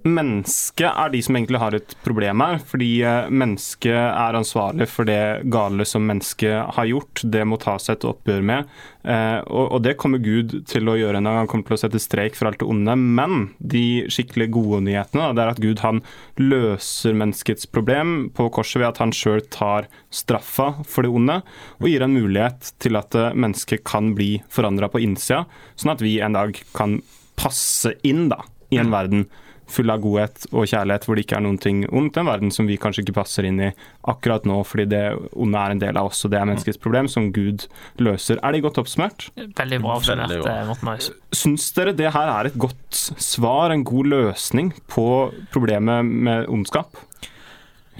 Mennesket 0.00 0.88
er 0.88 1.10
de 1.12 1.20
som 1.24 1.36
egentlig 1.36 1.60
har 1.60 1.74
et 1.76 1.92
problem 2.04 2.40
her. 2.44 2.58
Fordi 2.64 2.88
eh, 3.04 3.28
mennesket 3.32 3.96
er 3.96 4.38
ansvarlig 4.38 4.88
for 4.90 5.08
det 5.08 5.48
gale 5.52 5.84
som 5.88 6.06
mennesket 6.08 6.76
har 6.76 6.88
gjort. 6.88 7.24
Det 7.24 7.44
må 7.48 7.58
tas 7.60 7.90
et 7.92 8.06
oppgjør 8.08 8.44
med. 8.50 8.70
Eh, 9.04 9.38
og, 9.48 9.78
det 9.84 9.96
kommer 10.00 10.22
Gud 10.22 10.54
til 10.68 10.88
å 10.88 10.96
gjøre 10.98 11.20
en 11.20 11.28
gang. 11.28 11.40
Han 11.42 11.50
kommer 11.50 11.68
til 11.68 11.78
å 11.78 11.82
sette 11.82 12.00
streik 12.02 12.36
for 12.38 12.50
alt 12.50 12.60
det 12.62 12.68
onde. 12.68 12.96
Men 12.96 13.50
de 13.58 13.84
skikkelig 14.12 14.50
gode 14.56 14.82
nyhetene 14.88 15.30
det 15.36 15.44
er 15.44 15.52
at 15.54 15.62
Gud 15.62 15.84
han 15.84 16.02
løser 16.40 17.16
menneskets 17.16 17.68
problem 17.70 18.30
på 18.36 18.48
korset 18.56 18.80
ved 18.82 18.90
at 18.92 19.02
han 19.02 19.14
sjøl 19.16 19.44
tar 19.52 19.88
straffa 20.12 20.72
for 20.88 21.06
det 21.06 21.12
onde, 21.14 21.40
og 21.80 21.88
gir 21.88 22.04
en 22.04 22.16
mulighet 22.16 22.72
til 22.82 22.98
at 23.00 23.16
eh, 23.16 23.36
mennesket 23.36 23.84
kan 23.88 24.14
bli 24.16 24.32
forandra 24.52 24.90
på 24.92 25.02
innsida, 25.04 25.44
sånn 25.78 25.94
at 25.94 26.04
vi 26.04 26.18
en 26.24 26.36
dag 26.36 26.56
kan 26.76 26.98
passe 27.40 27.94
inn 28.06 28.28
da, 28.32 28.42
i 28.70 28.80
en 28.80 28.92
verden 28.92 29.28
full 29.72 29.92
av 29.92 30.02
godhet 30.04 30.46
og 30.50 30.68
kjærlighet, 30.70 31.06
hvor 31.06 31.16
det 31.16 31.24
ikke 31.26 31.38
er 31.38 31.44
noen 31.46 31.58
ting 31.62 31.82
ondt. 31.88 32.18
En 32.20 32.28
verden 32.28 32.52
som 32.54 32.68
vi 32.68 32.78
kanskje 32.80 33.04
ikke 33.04 33.16
passer 33.20 33.48
inn 33.48 33.60
i 33.62 33.70
akkurat 34.10 34.46
nå, 34.48 34.60
fordi 34.66 34.88
det 34.92 35.02
onde 35.32 35.64
er 35.64 35.74
en 35.74 35.82
del 35.82 36.00
av 36.00 36.10
oss, 36.10 36.24
og 36.26 36.34
det 36.34 36.40
er 36.40 36.48
menneskets 36.50 36.80
problem, 36.82 37.08
som 37.10 37.30
Gud 37.34 37.66
løser. 38.02 38.40
Er 38.42 38.54
det 38.54 38.64
godt 38.66 38.80
oppsummert? 38.82 39.28
Veldig 39.36 39.82
bra 39.84 39.98
oppsummert, 39.98 40.36
Morten 40.68 40.90
Marius. 40.90 41.12
Syns 41.36 41.68
dere 41.76 41.94
det 41.96 42.12
her 42.14 42.32
er 42.32 42.50
et 42.50 42.58
godt 42.60 43.04
svar, 43.22 43.74
en 43.74 43.86
god 43.86 44.10
løsning 44.14 44.74
på 44.90 45.06
problemet 45.54 46.04
med 46.04 46.50
ondskap? 46.50 46.98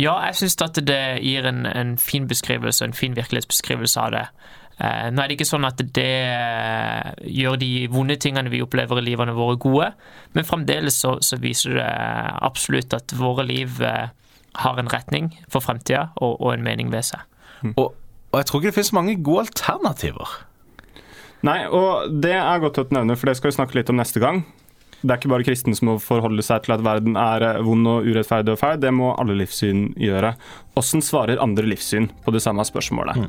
Ja, 0.00 0.14
jeg 0.24 0.38
syns 0.38 0.56
at 0.64 0.78
det 0.88 1.02
gir 1.20 1.44
en, 1.48 1.66
en 1.66 1.96
fin 2.00 2.28
beskrivelse, 2.28 2.86
en 2.86 2.96
fin 2.96 3.16
virkelighetsbeskrivelse 3.18 4.00
av 4.00 4.14
det. 4.14 4.26
Eh, 4.80 5.08
nå 5.12 5.20
er 5.20 5.28
det 5.28 5.36
ikke 5.36 5.48
sånn 5.48 5.66
at 5.68 5.80
det 5.92 6.08
eh, 6.24 7.08
gjør 7.36 7.58
de 7.60 7.70
vonde 7.92 8.16
tingene 8.20 8.52
vi 8.52 8.62
opplever 8.64 9.02
i 9.02 9.04
livene 9.10 9.34
våre, 9.36 9.58
gode, 9.60 9.90
men 10.32 10.46
fremdeles 10.48 10.96
så, 11.02 11.18
så 11.20 11.36
viser 11.40 11.76
det 11.76 11.88
absolutt 12.40 12.96
at 12.96 13.12
våre 13.18 13.44
liv 13.44 13.82
eh, 13.84 14.08
har 14.64 14.80
en 14.80 14.88
retning 14.90 15.34
for 15.52 15.60
fremtida 15.64 16.08
og, 16.16 16.38
og 16.38 16.54
en 16.54 16.64
mening 16.64 16.88
ved 16.94 17.10
seg. 17.10 17.26
Og, 17.74 17.90
og 17.92 18.38
jeg 18.40 18.48
tror 18.48 18.62
ikke 18.62 18.70
det 18.70 18.78
finnes 18.78 18.96
mange 18.96 19.18
gode 19.20 19.44
alternativer. 19.50 20.38
Nei, 21.44 21.60
og 21.68 22.16
det 22.24 22.32
er 22.38 22.64
godt 22.64 22.80
å 22.80 22.88
nevne, 22.92 23.18
for 23.20 23.28
det 23.28 23.36
skal 23.36 23.52
vi 23.52 23.58
snakke 23.58 23.76
litt 23.76 23.92
om 23.92 24.00
neste 24.00 24.20
gang. 24.22 24.42
det 25.02 25.12
er 25.12 25.20
ikke 25.20 25.32
bare 25.32 25.44
kristne 25.44 25.76
som 25.76 25.92
må 25.92 25.98
forholde 26.00 26.44
seg 26.44 26.64
til 26.64 26.74
at 26.76 26.84
verden 26.84 27.20
er 27.20 27.60
vond 27.64 27.88
og 27.88 28.08
urettferdig 28.08 28.56
og 28.56 28.60
feil, 28.60 28.80
det 28.80 28.92
må 28.96 29.12
alle 29.20 29.36
livssyn 29.42 29.90
gjøre. 30.00 30.34
Hvordan 30.72 31.04
svarer 31.04 31.40
andre 31.40 31.68
livssyn 31.68 32.08
på 32.24 32.32
det 32.32 32.42
samme 32.44 32.64
spørsmålet? 32.68 33.28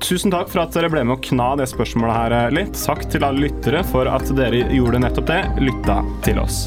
Tusen 0.00 0.30
takk 0.30 0.50
for 0.52 0.62
at 0.62 0.74
dere 0.76 0.90
ble 0.92 1.02
med 1.06 1.16
å 1.16 1.22
kna 1.24 1.54
det 1.60 1.66
spørsmålet 1.70 2.16
her 2.18 2.34
eh, 2.36 2.50
litt. 2.58 2.76
Takk 2.76 3.06
til 3.12 3.24
alle 3.26 3.46
lyttere 3.46 3.82
for 3.88 4.08
at 4.10 4.28
dere 4.36 4.66
gjorde 4.74 5.00
nettopp 5.02 5.30
det, 5.30 5.42
lytta 5.62 6.02
til 6.26 6.42
oss. 6.42 6.66